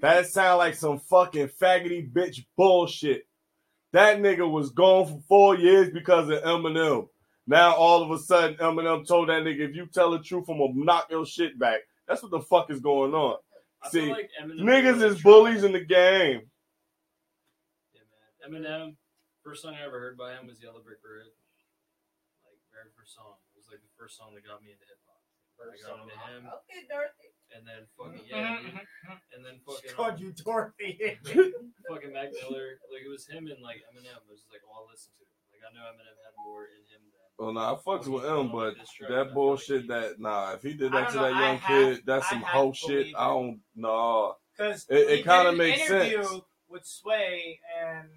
that 0.00 0.26
sound 0.26 0.58
like 0.58 0.74
some 0.74 0.98
fucking 0.98 1.50
faggoty 1.60 2.10
bitch 2.12 2.44
bullshit. 2.56 3.22
That 3.92 4.18
nigga 4.18 4.50
was 4.50 4.70
gone 4.70 5.06
for 5.06 5.20
four 5.28 5.56
years 5.56 5.90
because 5.90 6.28
of 6.30 6.42
Eminem. 6.42 7.08
Now 7.46 7.74
all 7.74 8.02
of 8.02 8.10
a 8.10 8.18
sudden, 8.18 8.56
Eminem 8.56 9.06
told 9.06 9.28
that 9.28 9.42
nigga, 9.42 9.68
if 9.70 9.76
you 9.76 9.86
tell 9.86 10.10
the 10.10 10.18
truth, 10.18 10.48
I'm 10.48 10.58
gonna 10.58 10.72
knock 10.74 11.06
your 11.10 11.26
shit 11.26 11.58
back. 11.58 11.80
That's 12.08 12.22
what 12.22 12.30
the 12.30 12.40
fuck 12.40 12.70
is 12.70 12.80
going 12.80 13.14
on. 13.14 13.36
I 13.82 13.88
See, 13.90 14.10
like 14.10 14.30
Niggas 14.46 15.02
is 15.02 15.22
bullies 15.22 15.64
in 15.64 15.72
the 15.72 15.82
game. 15.84 16.42
Yeah, 17.94 18.06
man. 18.46 18.62
Eminem, 18.62 18.96
first 19.44 19.62
song 19.62 19.74
I 19.74 19.82
ever 19.86 19.98
heard 19.98 20.16
by 20.18 20.32
him 20.38 20.46
was 20.46 20.62
Yellow 20.62 20.82
Brick 20.82 21.02
Road. 21.02 21.30
Like, 22.46 22.58
very 22.70 22.90
first 22.94 23.14
song. 23.14 23.38
It 23.54 23.58
was 23.58 23.66
like 23.70 23.82
the 23.82 23.90
first 23.98 24.14
song 24.18 24.34
that 24.38 24.46
got 24.46 24.62
me 24.62 24.70
into 24.74 24.86
hip 24.86 24.98
hop. 25.06 25.18
I 25.58 25.74
First 25.74 25.82
got 25.86 25.98
song. 25.98 26.10
into 26.10 26.18
him, 26.26 26.42
Okay, 26.62 26.82
Dorothy. 26.90 27.28
and 27.54 27.62
then 27.62 27.86
fucking, 27.94 28.22
mm-hmm, 28.26 28.34
yeah, 28.34 28.58
mm-hmm, 28.58 28.74
dude. 28.74 28.82
Mhm. 28.82 29.18
And 29.34 29.40
then 29.46 29.56
fucking, 29.62 29.94
Called 29.94 30.18
um, 30.18 30.22
you 30.22 30.30
Dorothy. 30.34 30.90
fucking 31.90 32.10
Mac 32.14 32.30
Miller. 32.42 32.78
Like, 32.90 33.02
it 33.06 33.10
was 33.12 33.26
him 33.30 33.46
and, 33.46 33.62
like, 33.62 33.82
Eminem. 33.90 34.18
It 34.26 34.30
was 34.30 34.42
like 34.50 34.62
all 34.66 34.86
I 34.86 34.94
listened 34.94 35.14
to. 35.18 35.26
Like, 35.54 35.62
I 35.66 35.70
know 35.74 35.86
Eminem 35.90 36.18
had 36.22 36.34
more 36.42 36.66
in 36.70 36.82
him 36.90 37.02
than. 37.10 37.11
Well, 37.38 37.52
nah, 37.52 37.72
I 37.72 37.76
fucks 37.76 38.06
with 38.06 38.24
him, 38.24 38.52
but 38.52 38.74
that 39.08 39.32
bullshit 39.34 39.88
that 39.88 40.20
nah, 40.20 40.52
if 40.52 40.62
he 40.62 40.74
did 40.74 40.92
that 40.92 41.08
to 41.10 41.14
don't 41.14 41.22
that 41.32 41.40
young 41.40 41.56
have- 41.58 41.96
kid, 41.96 42.02
that's 42.06 42.26
I 42.26 42.30
some 42.30 42.42
have 42.42 42.48
hoe 42.52 42.72
shit. 42.72 43.14
I 43.16 43.28
don't 43.28 43.60
nah. 43.74 44.34
Because 44.56 44.86
It- 44.88 45.08
it 45.10 45.24
kinda 45.24 45.52
makes 45.52 45.80
interview 45.90 46.22
sense. 46.22 46.42
with 46.68 46.84
Sway 46.84 47.58
and 47.80 48.08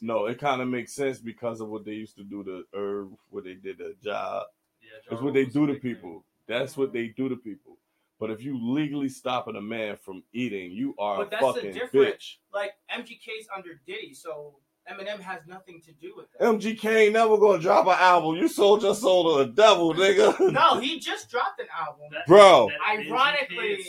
No, 0.00 0.26
it 0.26 0.38
kind 0.38 0.62
of 0.62 0.68
makes 0.68 0.92
sense 0.92 1.18
because 1.18 1.60
of 1.60 1.68
what 1.68 1.84
they 1.84 1.92
used 1.94 2.16
to 2.16 2.22
do 2.24 2.42
to 2.44 2.64
Irv, 2.72 3.10
what 3.30 3.44
they 3.44 3.54
did 3.54 3.78
to 3.78 3.94
Job. 4.02 4.46
Yeah, 4.80 4.90
It's 5.12 5.20
what 5.22 5.34
they 5.34 5.44
do 5.44 5.64
a 5.64 5.66
to 5.68 5.72
big 5.74 5.82
thing. 5.82 5.94
people. 5.96 6.24
That's 6.46 6.76
what 6.76 6.92
they 6.92 7.08
do 7.08 7.28
to 7.28 7.36
people. 7.36 7.78
But 8.20 8.30
if 8.30 8.42
you 8.42 8.56
legally 8.56 9.08
stopping 9.08 9.56
a 9.56 9.60
man 9.60 9.96
from 9.96 10.22
eating, 10.32 10.70
you 10.70 10.94
are 10.98 11.16
But 11.18 11.26
a 11.26 11.30
that's 11.30 11.42
the 11.46 11.52
fucking 11.54 11.72
difference. 11.72 12.14
bitch. 12.14 12.38
like 12.52 12.74
MGK's 12.90 13.48
under 13.54 13.74
Diddy, 13.86 14.14
so 14.14 14.60
Eminem 14.90 15.20
has 15.20 15.40
nothing 15.46 15.80
to 15.82 15.92
do 15.92 16.12
with 16.16 16.26
that. 16.32 16.40
MGK 16.42 16.84
ain't 17.04 17.12
never 17.12 17.38
gonna 17.38 17.62
drop 17.62 17.86
an 17.86 17.96
album. 17.98 18.36
You 18.36 18.48
sold 18.48 18.82
your 18.82 18.94
soul 18.94 19.36
to 19.38 19.44
the 19.44 19.52
devil, 19.52 19.94
nigga. 19.94 20.52
no, 20.52 20.78
he 20.80 20.98
just 20.98 21.30
dropped 21.30 21.60
an 21.60 21.66
album. 21.78 22.06
That- 22.12 22.26
Bro. 22.26 22.68
that 22.68 22.98
Ironically- 22.98 23.84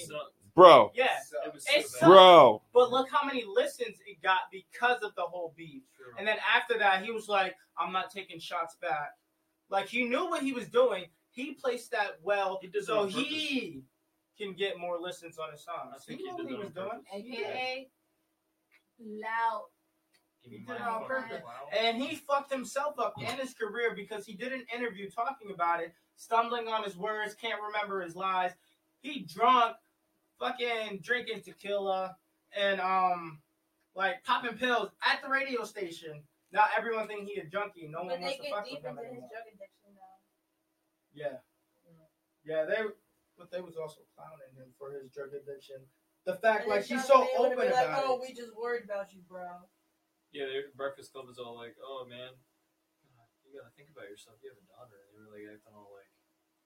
Bro, 0.55 0.91
Yeah, 0.93 1.07
It 1.47 1.51
was 1.53 1.65
It's 1.67 1.91
so 1.93 1.97
so- 1.97 1.99
bad. 2.01 2.07
bro. 2.09 2.61
but 2.75 2.91
look 2.91 3.09
how 3.09 3.25
many 3.25 3.43
listens 3.43 3.97
it 4.05 4.21
got 4.21 4.41
because 4.51 5.01
of 5.01 5.15
the 5.15 5.23
whole 5.23 5.51
beef. 5.57 5.81
True. 5.97 6.13
And 6.19 6.27
then 6.27 6.37
after 6.55 6.77
that, 6.77 7.03
he 7.03 7.09
was 7.09 7.27
like, 7.27 7.55
"I'm 7.75 7.91
not 7.91 8.11
taking 8.11 8.39
shots 8.39 8.75
back." 8.79 9.13
Like 9.69 9.87
he 9.87 10.03
knew 10.03 10.29
what 10.29 10.43
he 10.43 10.53
was 10.53 10.67
doing. 10.69 11.05
He 11.31 11.53
placed 11.55 11.89
that 11.89 12.19
well, 12.21 12.59
He 12.61 12.69
so 12.81 13.05
he 13.05 13.81
can 14.37 14.53
get 14.53 14.77
more 14.77 14.99
listens 14.99 15.39
on 15.39 15.51
his 15.51 15.63
songs. 15.63 15.91
I 15.95 15.97
think 15.97 16.19
he 16.19 16.25
he 16.27 16.31
knew 16.33 16.43
what 16.43 16.47
he 16.47 16.53
was 16.53 16.67
on 16.67 16.73
doing. 16.73 16.89
purpose. 16.89 17.07
AKA 17.13 17.89
loud. 18.99 18.99
Give 18.99 19.19
me 19.19 19.21
He 19.21 19.21
my 19.23 20.32
did 20.49 20.69
it 20.69 20.81
on 20.81 21.05
purpose. 21.05 21.41
And 21.79 22.01
he 22.01 22.15
fucked 22.15 22.51
himself 22.51 22.99
up 22.99 23.13
and 23.19 23.39
his 23.39 23.53
career 23.53 23.93
because 23.95 24.25
he 24.25 24.33
did 24.33 24.51
an 24.53 24.65
interview 24.75 25.09
talking 25.09 25.51
about 25.53 25.81
it, 25.81 25.93
stumbling 26.15 26.67
on 26.67 26.83
his 26.83 26.97
words, 26.97 27.33
can't 27.35 27.59
remember 27.61 28.01
his 28.01 28.15
lies. 28.15 28.51
He 29.01 29.19
drunk, 29.21 29.75
fucking 30.39 30.99
drinking 31.01 31.41
tequila, 31.41 32.15
and 32.57 32.79
um, 32.81 33.39
like 33.95 34.23
popping 34.23 34.57
pills 34.57 34.89
at 35.05 35.21
the 35.21 35.29
radio 35.29 35.63
station. 35.63 36.23
Now 36.51 36.65
everyone 36.77 37.07
think 37.07 37.27
he 37.27 37.39
a 37.39 37.45
junkie. 37.45 37.87
No 37.89 37.99
But 38.03 38.19
one 38.19 38.21
wants 38.21 38.37
to 38.37 38.49
fuck 38.49 38.65
with 38.69 38.83
him 38.83 38.97
anymore. 38.99 39.29
drug 39.31 39.47
addiction 39.47 39.95
now. 39.95 40.15
Yeah, 41.13 41.37
yeah. 42.45 42.65
They, 42.65 42.83
but 43.37 43.49
they 43.51 43.61
was 43.61 43.75
also 43.75 44.01
clowning 44.15 44.53
him 44.55 44.71
for 44.77 44.91
his 44.91 45.09
drug 45.09 45.29
addiction. 45.33 45.77
The 46.25 46.35
fact, 46.35 46.61
And 46.63 46.69
like, 46.71 46.87
then 46.87 46.99
he's 46.99 47.07
so 47.07 47.27
open 47.37 47.57
been 47.57 47.71
like, 47.71 47.85
about 47.85 48.03
Oh, 48.05 48.15
it. 48.15 48.21
we 48.21 48.33
just 48.33 48.55
worried 48.55 48.83
about 48.85 49.13
you, 49.13 49.21
bro. 49.27 49.43
Yeah, 50.33 50.45
their 50.49 50.73
Breakfast 50.75 51.13
Club 51.13 51.27
was 51.29 51.37
all 51.37 51.55
like, 51.55 51.77
"Oh 51.79 52.05
man, 52.09 52.33
you 53.45 53.53
gotta 53.53 53.69
think 53.77 53.89
about 53.93 54.09
yourself. 54.09 54.41
You 54.41 54.49
have 54.49 54.57
a 54.57 54.67
daughter." 54.67 54.97
And 55.07 55.13
they 55.13 55.21
were 55.21 55.31
like 55.31 55.45
acting 55.45 55.73
all 55.77 55.93
like, 55.93 56.09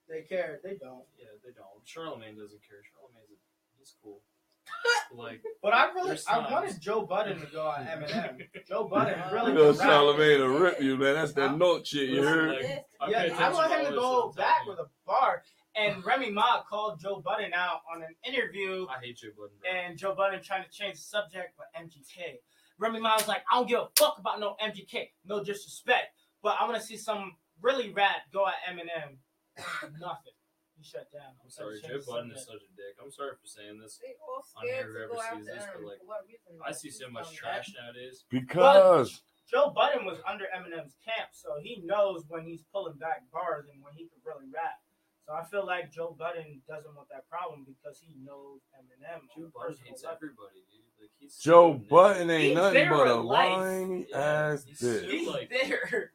They 0.07 0.23
care. 0.23 0.59
They 0.63 0.79
don't. 0.79 1.03
"Yeah, 1.19 1.35
they 1.43 1.51
don't." 1.51 1.83
Charlemagne 1.83 2.39
doesn't 2.39 2.63
care. 2.63 2.79
Charlemagne's 2.87 3.31
a, 3.35 3.37
he's 3.77 3.93
cool. 4.01 4.23
like, 5.15 5.41
But 5.63 5.73
I 5.73 5.91
really, 5.93 6.17
I 6.27 6.39
times. 6.43 6.51
wanted 6.51 6.81
Joe 6.81 7.05
Budden 7.05 7.39
to 7.39 7.45
go 7.47 7.67
on 7.67 7.85
Eminem. 7.91 8.39
Joe 8.67 8.87
Budden 8.91 9.15
really 9.31 9.51
You 9.51 9.57
know 9.57 9.71
can 9.73 9.79
rap. 9.79 9.87
To 10.17 10.49
rip 10.49 10.81
you, 10.81 10.97
man. 10.97 11.15
That's 11.15 11.33
that 11.33 11.57
note 11.57 11.87
shit. 11.87 12.09
You 12.09 12.21
Listen, 12.21 12.33
heard? 12.33 12.49
like, 12.55 12.85
I 12.99 13.09
Yeah, 13.09 13.19
pay 13.19 13.23
I 13.23 13.23
attention 13.35 13.53
want 13.53 13.71
him 13.71 13.85
to 13.85 13.91
go 13.99 14.33
back 14.35 14.65
with 14.67 14.79
a 14.79 14.87
bar. 15.05 15.43
And 15.75 16.03
Remy 16.03 16.31
Ma 16.31 16.63
called 16.63 16.99
Joe 16.99 17.21
Budden 17.23 17.53
out 17.53 17.81
on 17.93 18.01
an 18.01 18.15
interview. 18.27 18.87
I 18.89 18.99
hate 19.05 19.17
Joe 19.17 19.29
Budden. 19.37 19.55
bro. 19.61 19.69
and 19.71 19.97
Joe 19.97 20.15
Budden 20.15 20.41
trying 20.43 20.63
to 20.63 20.69
change 20.69 20.95
the 20.95 21.03
subject, 21.03 21.53
but 21.57 21.67
MGK. 21.79 22.39
Remy 22.79 22.99
Ma 22.99 23.15
was 23.15 23.27
like, 23.27 23.43
I 23.51 23.55
don't 23.57 23.67
give 23.67 23.79
a 23.79 23.87
fuck 23.97 24.17
about 24.19 24.39
no 24.39 24.55
MGK, 24.63 25.09
no 25.25 25.43
disrespect, 25.43 26.13
but 26.43 26.55
I 26.59 26.65
want 26.65 26.79
to 26.79 26.83
see 26.85 26.97
some 26.97 27.33
really 27.61 27.89
rap 27.91 28.29
go 28.33 28.45
at 28.47 28.55
Eminem. 28.69 29.17
Nothing. 29.99 30.37
He 30.77 30.83
shut 30.85 31.09
down. 31.11 31.33
I'm 31.41 31.49
sorry, 31.49 31.81
Joe 31.81 31.97
the 31.97 32.05
Budden 32.05 32.31
is 32.31 32.45
such 32.45 32.61
a 32.61 32.71
dick. 32.77 32.93
I'm 33.01 33.09
sorry 33.09 33.33
for 33.41 33.49
saying 33.49 33.81
this. 33.81 33.97
They 33.97 34.13
all 34.21 34.45
I 34.61 34.69
don't 34.69 34.85
to 34.85 34.93
whoever 34.93 35.09
go 35.09 35.37
sees 35.41 35.45
this, 35.49 35.65
but, 35.73 35.81
like, 35.81 36.01
what? 36.05 36.21
I 36.61 36.71
see 36.71 36.91
so 36.93 37.09
much 37.09 37.33
trash 37.33 37.73
nowadays. 37.73 38.25
Because 38.29 39.25
Joe 39.49 39.73
Budden 39.73 40.05
was 40.05 40.21
under 40.27 40.45
Eminem's 40.53 41.01
camp, 41.01 41.33
so 41.33 41.57
he 41.57 41.81
knows 41.81 42.29
when 42.29 42.45
he's 42.45 42.61
pulling 42.69 43.01
back 43.01 43.25
bars 43.33 43.65
and 43.73 43.81
when 43.81 43.97
he 43.97 44.05
can 44.05 44.21
really 44.21 44.45
rap. 44.53 44.77
So 45.25 45.33
I 45.33 45.43
feel 45.43 45.65
like 45.65 45.91
Joe 45.91 46.15
Budden 46.15 46.61
doesn't 46.69 46.93
want 46.95 47.09
that 47.09 47.27
problem 47.27 47.65
because 47.67 47.99
he 47.99 48.15
knows 48.23 48.61
Eminem. 48.77 49.25
on 49.25 49.27
Joe 49.35 49.51
Budden 49.51 49.75
hates 49.83 50.03
level. 50.03 50.15
everybody, 50.15 50.61
dude. 50.69 50.86
Like 50.99 51.31
Joe 51.41 51.73
so 51.73 51.73
Budden 51.89 52.29
ain't 52.29 52.43
He's 52.43 52.55
nothing 52.55 52.73
there 52.73 52.89
but 52.91 53.07
a 53.07 53.13
in 53.19 53.25
life. 53.25 53.57
whiny 53.57 54.07
Yeah, 54.09 54.17
ass 54.17 54.63
he's 54.65 54.79
so- 54.79 54.85
bitch. 54.87 55.09
He's 55.11 55.27
like- 55.27 55.49
there. 55.49 56.11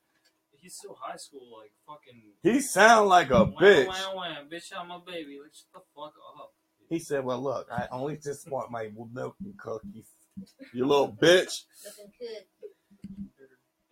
he's 0.60 0.74
still 0.76 0.96
high 1.00 1.16
school, 1.16 1.58
like 1.58 1.72
fucking. 1.86 2.22
He 2.42 2.60
sound 2.60 3.08
like 3.08 3.30
a 3.30 3.44
Wham, 3.44 3.54
bitch. 3.54 3.86
wham, 3.88 4.16
wham, 4.16 4.48
bitch, 4.50 4.72
I'm 4.76 4.90
a 4.90 5.00
baby. 5.00 5.38
Like, 5.42 5.52
shut 5.54 5.66
the 5.74 5.80
fuck 5.94 6.14
up. 6.38 6.52
He 6.88 6.98
said, 6.98 7.24
"Well, 7.24 7.40
look, 7.42 7.68
I 7.72 7.88
only 7.90 8.16
just 8.18 8.50
want 8.50 8.70
my 8.70 8.90
milk 9.12 9.36
and 9.42 9.56
cookies. 9.58 10.08
You 10.74 10.86
little 10.86 11.12
bitch." 11.12 11.64
Looking 11.84 12.12
good. 12.18 12.46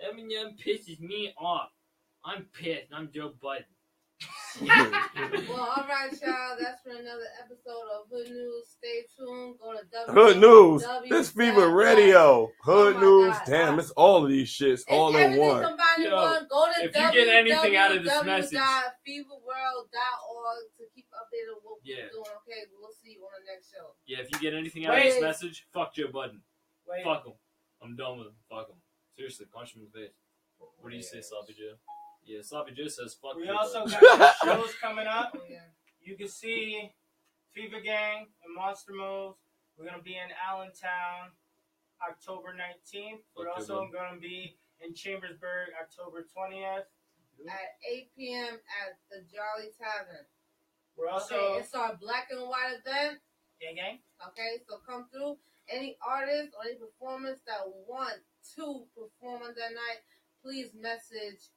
Eminem 0.05 0.57
pisses 0.59 1.01
me 1.01 1.33
off. 1.39 1.71
I'm 2.25 2.45
pissed. 2.53 2.93
I'm 2.93 3.11
Joe 3.13 3.33
Budden. 3.41 3.65
Well, 4.61 4.69
all 5.59 5.87
right, 5.89 6.11
y'all. 6.21 6.57
That's 6.61 6.83
for 6.83 6.91
another 6.91 7.29
episode 7.43 7.87
of 7.97 8.05
Hood 8.11 8.29
News. 8.29 8.69
Stay 8.77 9.05
tuned. 9.17 9.55
Go 9.59 9.73
to 9.73 9.79
W. 10.07 10.13
Hood 10.21 10.37
news. 10.39 10.83
W- 10.83 11.09
This 11.11 11.31
Fever 11.31 11.71
Radio. 11.71 12.21
Oh 12.21 12.51
Hood 12.65 12.97
Oh 12.97 13.01
news. 13.01 13.33
God. 13.33 13.43
Damn, 13.47 13.79
it's 13.79 13.91
all 13.93 14.23
of 14.25 14.29
these 14.31 14.51
shits 14.51 14.73
It's 14.73 14.85
all 14.89 15.17
in 15.17 15.37
one. 15.39 15.63
combined 15.63 16.03
Yo, 16.05 16.15
one. 16.15 16.47
Go 16.51 16.67
to 16.67 16.73
if 16.85 16.95
you 16.95 17.13
get 17.13 17.29
anything 17.29 17.77
out 17.77 17.97
of 17.97 18.05
this 18.05 18.23
message- 18.25 18.59
www.feverworld.org 18.59 20.59
to 20.79 20.85
keep 20.95 21.07
updated 21.15 21.55
on 21.57 21.61
what 21.63 21.79
Yeah. 21.85 21.97
we're 22.05 22.11
doing. 22.11 22.25
Okay, 22.45 22.61
we'll 22.79 22.93
see 22.93 23.13
you 23.13 23.23
on 23.25 23.31
the 23.41 23.47
next 23.53 23.71
show. 23.73 23.95
Yeah, 24.07 24.19
if 24.19 24.29
you 24.33 24.39
get 24.41 24.53
anything 24.55 24.85
out 24.87 24.99
of 24.99 25.03
this 25.05 25.21
message, 25.23 25.67
fuck 25.73 25.95
Joe 25.95 26.09
Budden. 26.13 26.43
Wait, 26.87 27.05
Fuck 27.05 27.25
him. 27.27 27.33
I'm 27.83 27.97
done 27.97 28.19
with 28.19 28.27
him. 28.29 28.35
Fuck 28.51 28.69
him. 28.69 28.77
Seriously, 29.17 29.47
punch 29.53 29.75
him 29.75 29.83
in 29.83 29.89
the 29.93 29.99
face. 30.07 30.15
What 30.59 30.91
do 30.91 30.97
you 30.97 31.03
say, 31.03 31.21
Sloppy 31.23 31.55
Joe? 31.55 31.77
Yeah, 32.31 32.43
Sloppy 32.43 32.71
Joe 32.79 32.87
says 32.87 33.17
fuck 33.21 33.35
we 33.35 33.47
Joe 33.47 33.57
also 33.59 33.85
Budden. 33.85 33.99
got 34.01 34.37
some 34.39 34.49
shows 34.63 34.75
coming 34.81 35.07
up. 35.09 35.33
Oh 35.35 35.41
yeah. 35.51 35.67
You 36.01 36.17
can 36.17 36.29
see 36.29 36.91
Fever 37.53 37.81
Gang 37.83 38.27
and 38.45 38.55
Monster 38.55 38.93
Moves. 38.95 39.35
We're 39.77 39.87
gonna 39.91 40.03
be 40.03 40.15
in 40.15 40.31
Allentown 40.39 41.35
October 42.09 42.55
19th. 42.55 43.27
We're 43.37 43.51
Okay, 43.51 43.59
also 43.59 43.83
bud. 43.83 43.93
gonna 43.93 44.21
be 44.21 44.57
in 44.81 44.95
Chambersburg 44.95 45.75
October 45.75 46.23
20th. 46.23 46.87
At 47.49 47.75
8 47.91 48.11
p.m. 48.17 48.55
at 48.85 49.01
the 49.11 49.25
Jolly 49.27 49.73
Tavern. 49.75 50.23
We're 50.97 51.09
also 51.09 51.35
okay, 51.35 51.61
it's 51.67 51.75
our 51.75 51.97
black 52.01 52.29
and 52.31 52.47
white 52.47 52.79
event. 52.79 53.19
gang 53.61 53.75
gang. 53.75 53.99
Okay, 54.29 54.63
so 54.69 54.77
come 54.87 55.07
through. 55.11 55.35
Any 55.67 55.97
artist 56.07 56.55
or 56.55 56.63
any 56.69 56.79
performance 56.79 57.41
that 57.47 57.67
want 57.89 58.23
to 58.55 58.85
perform 58.95 59.43
on 59.43 59.55
that 59.57 59.73
night, 59.75 60.05
please 60.45 60.71
message 60.79 61.51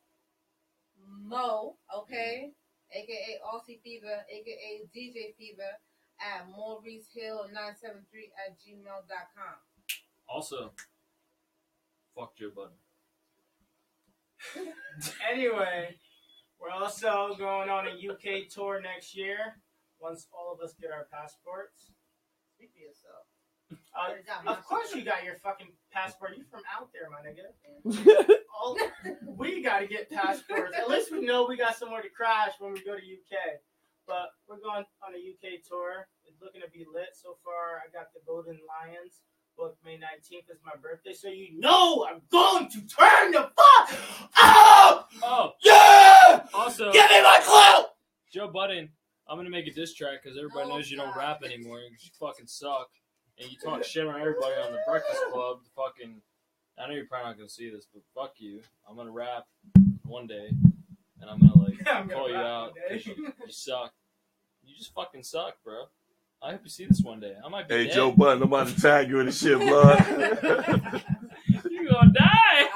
Mo, 1.07 1.75
okay, 1.95 2.51
aka 2.91 3.39
Aussie 3.45 3.81
Fever, 3.81 4.23
aka 4.29 4.81
DJ 4.95 5.35
Fever, 5.37 5.79
at 6.21 6.47
Maurice 6.49 7.07
Hill 7.13 7.47
973 7.51 8.31
at 8.47 8.57
gmail.com. 8.59 9.55
Also, 10.27 10.71
fuck 12.15 12.35
Joe 12.37 12.51
Budden. 12.55 12.77
Anyway, 15.31 15.95
we're 16.59 16.69
also 16.69 17.35
going 17.37 17.69
on 17.69 17.87
a 17.87 17.91
UK 17.91 18.47
tour 18.49 18.79
next 18.81 19.15
year. 19.15 19.59
Once 19.99 20.27
all 20.31 20.53
of 20.53 20.61
us 20.61 20.75
get 20.79 20.91
our 20.91 21.07
passports. 21.11 21.91
Speak 22.55 22.71
for 22.73 22.79
yourself. 22.79 23.32
Uh, 23.95 24.09
Already 24.09 24.23
got 24.23 24.43
mine. 24.43 24.55
of 24.57 24.63
course, 24.65 24.93
you 24.95 25.03
got 25.05 25.23
your 25.23 25.35
fucking 25.35 25.67
passport. 25.91 26.31
You 26.37 26.43
from 26.49 26.61
out 26.75 26.89
there, 26.93 27.09
my 27.13 27.21
nigga. 27.21 28.27
All, 28.61 28.77
we 29.37 29.61
got 29.61 29.79
to 29.79 29.87
get 29.87 30.09
passports. 30.09 30.73
At 30.77 30.89
least 30.89 31.11
we 31.11 31.21
know 31.21 31.45
we 31.47 31.57
got 31.57 31.77
somewhere 31.77 32.01
to 32.01 32.09
crash 32.09 32.51
when 32.59 32.73
we 32.73 32.79
go 32.83 32.95
to 32.95 33.01
UK. 33.01 33.61
But 34.07 34.29
we're 34.49 34.59
going 34.59 34.83
on 35.05 35.13
a 35.13 35.17
UK 35.17 35.61
tour. 35.67 36.07
It's 36.25 36.41
looking 36.41 36.61
to 36.61 36.69
be 36.69 36.85
lit 36.93 37.09
so 37.13 37.37
far. 37.43 37.79
I 37.85 37.91
got 37.93 38.13
the 38.13 38.19
Golden 38.27 38.59
Lions 38.67 39.21
book 39.55 39.77
May 39.85 39.95
19th 39.97 40.49
is 40.51 40.59
my 40.65 40.71
birthday, 40.81 41.13
so 41.13 41.27
you 41.27 41.59
know 41.59 42.07
I'm 42.09 42.21
going 42.31 42.67
to 42.71 42.79
turn 42.87 43.31
the 43.31 43.51
fuck 43.55 43.99
up! 44.41 45.09
Oh, 45.21 45.51
Yeah! 45.63 46.43
also, 46.55 46.91
Give 46.91 47.07
me 47.07 47.21
my 47.21 47.39
clout! 47.43 47.89
Joe 48.33 48.47
Budden, 48.47 48.89
I'm 49.29 49.37
gonna 49.37 49.51
make 49.51 49.67
a 49.67 49.71
diss 49.71 49.93
track 49.93 50.23
because 50.23 50.39
everybody 50.39 50.65
Oh, 50.71 50.75
knows 50.75 50.89
you 50.89 50.97
don't 50.97 51.15
rap 51.15 51.43
anymore. 51.45 51.81
You 51.81 51.95
fucking 52.19 52.47
suck, 52.47 52.89
and 53.39 53.51
you 53.51 53.57
talk 53.57 53.83
shit 53.83 54.07
on 54.07 54.19
everybody 54.19 54.53
on 54.65 54.71
the 54.71 54.79
Breakfast 54.87 55.21
Club. 55.31 55.59
The 55.63 55.69
fucking, 55.75 56.21
I 56.77 56.87
know 56.87 56.93
you're 56.93 57.05
probably 57.05 57.29
not 57.29 57.37
gonna 57.37 57.49
see 57.49 57.69
this, 57.69 57.87
but 57.93 58.03
fuck 58.15 58.33
you. 58.37 58.61
I'm 58.89 58.95
gonna 58.95 59.11
rap 59.11 59.45
one 60.03 60.27
day, 60.27 60.49
and 60.49 61.29
I'm 61.29 61.39
gonna 61.39 61.57
like 61.57 61.75
I'm 61.87 62.07
gonna 62.07 62.13
call 62.13 62.29
you 62.29 62.35
out 62.35 62.73
you, 62.91 63.15
you 63.17 63.33
suck. 63.51 63.93
You 64.63 64.75
just 64.75 64.93
fucking 64.93 65.23
suck, 65.23 65.55
bro. 65.63 65.85
I 66.41 66.51
hope 66.51 66.61
you 66.63 66.69
see 66.69 66.85
this 66.85 67.01
one 67.01 67.19
day. 67.19 67.35
I 67.43 67.49
might 67.49 67.67
be. 67.69 67.75
Hey, 67.75 67.83
dead. 67.85 67.93
Joe 67.93 68.11
Budden, 68.11 68.43
I'm 68.43 68.49
about 68.49 68.67
to 68.67 68.81
tag 68.81 69.09
you 69.09 69.19
in 69.19 69.27
the 69.27 69.31
shit, 69.31 69.59
bro. 69.59 69.95
you 71.69 71.89
gonna 71.89 72.13
die. 72.13 72.67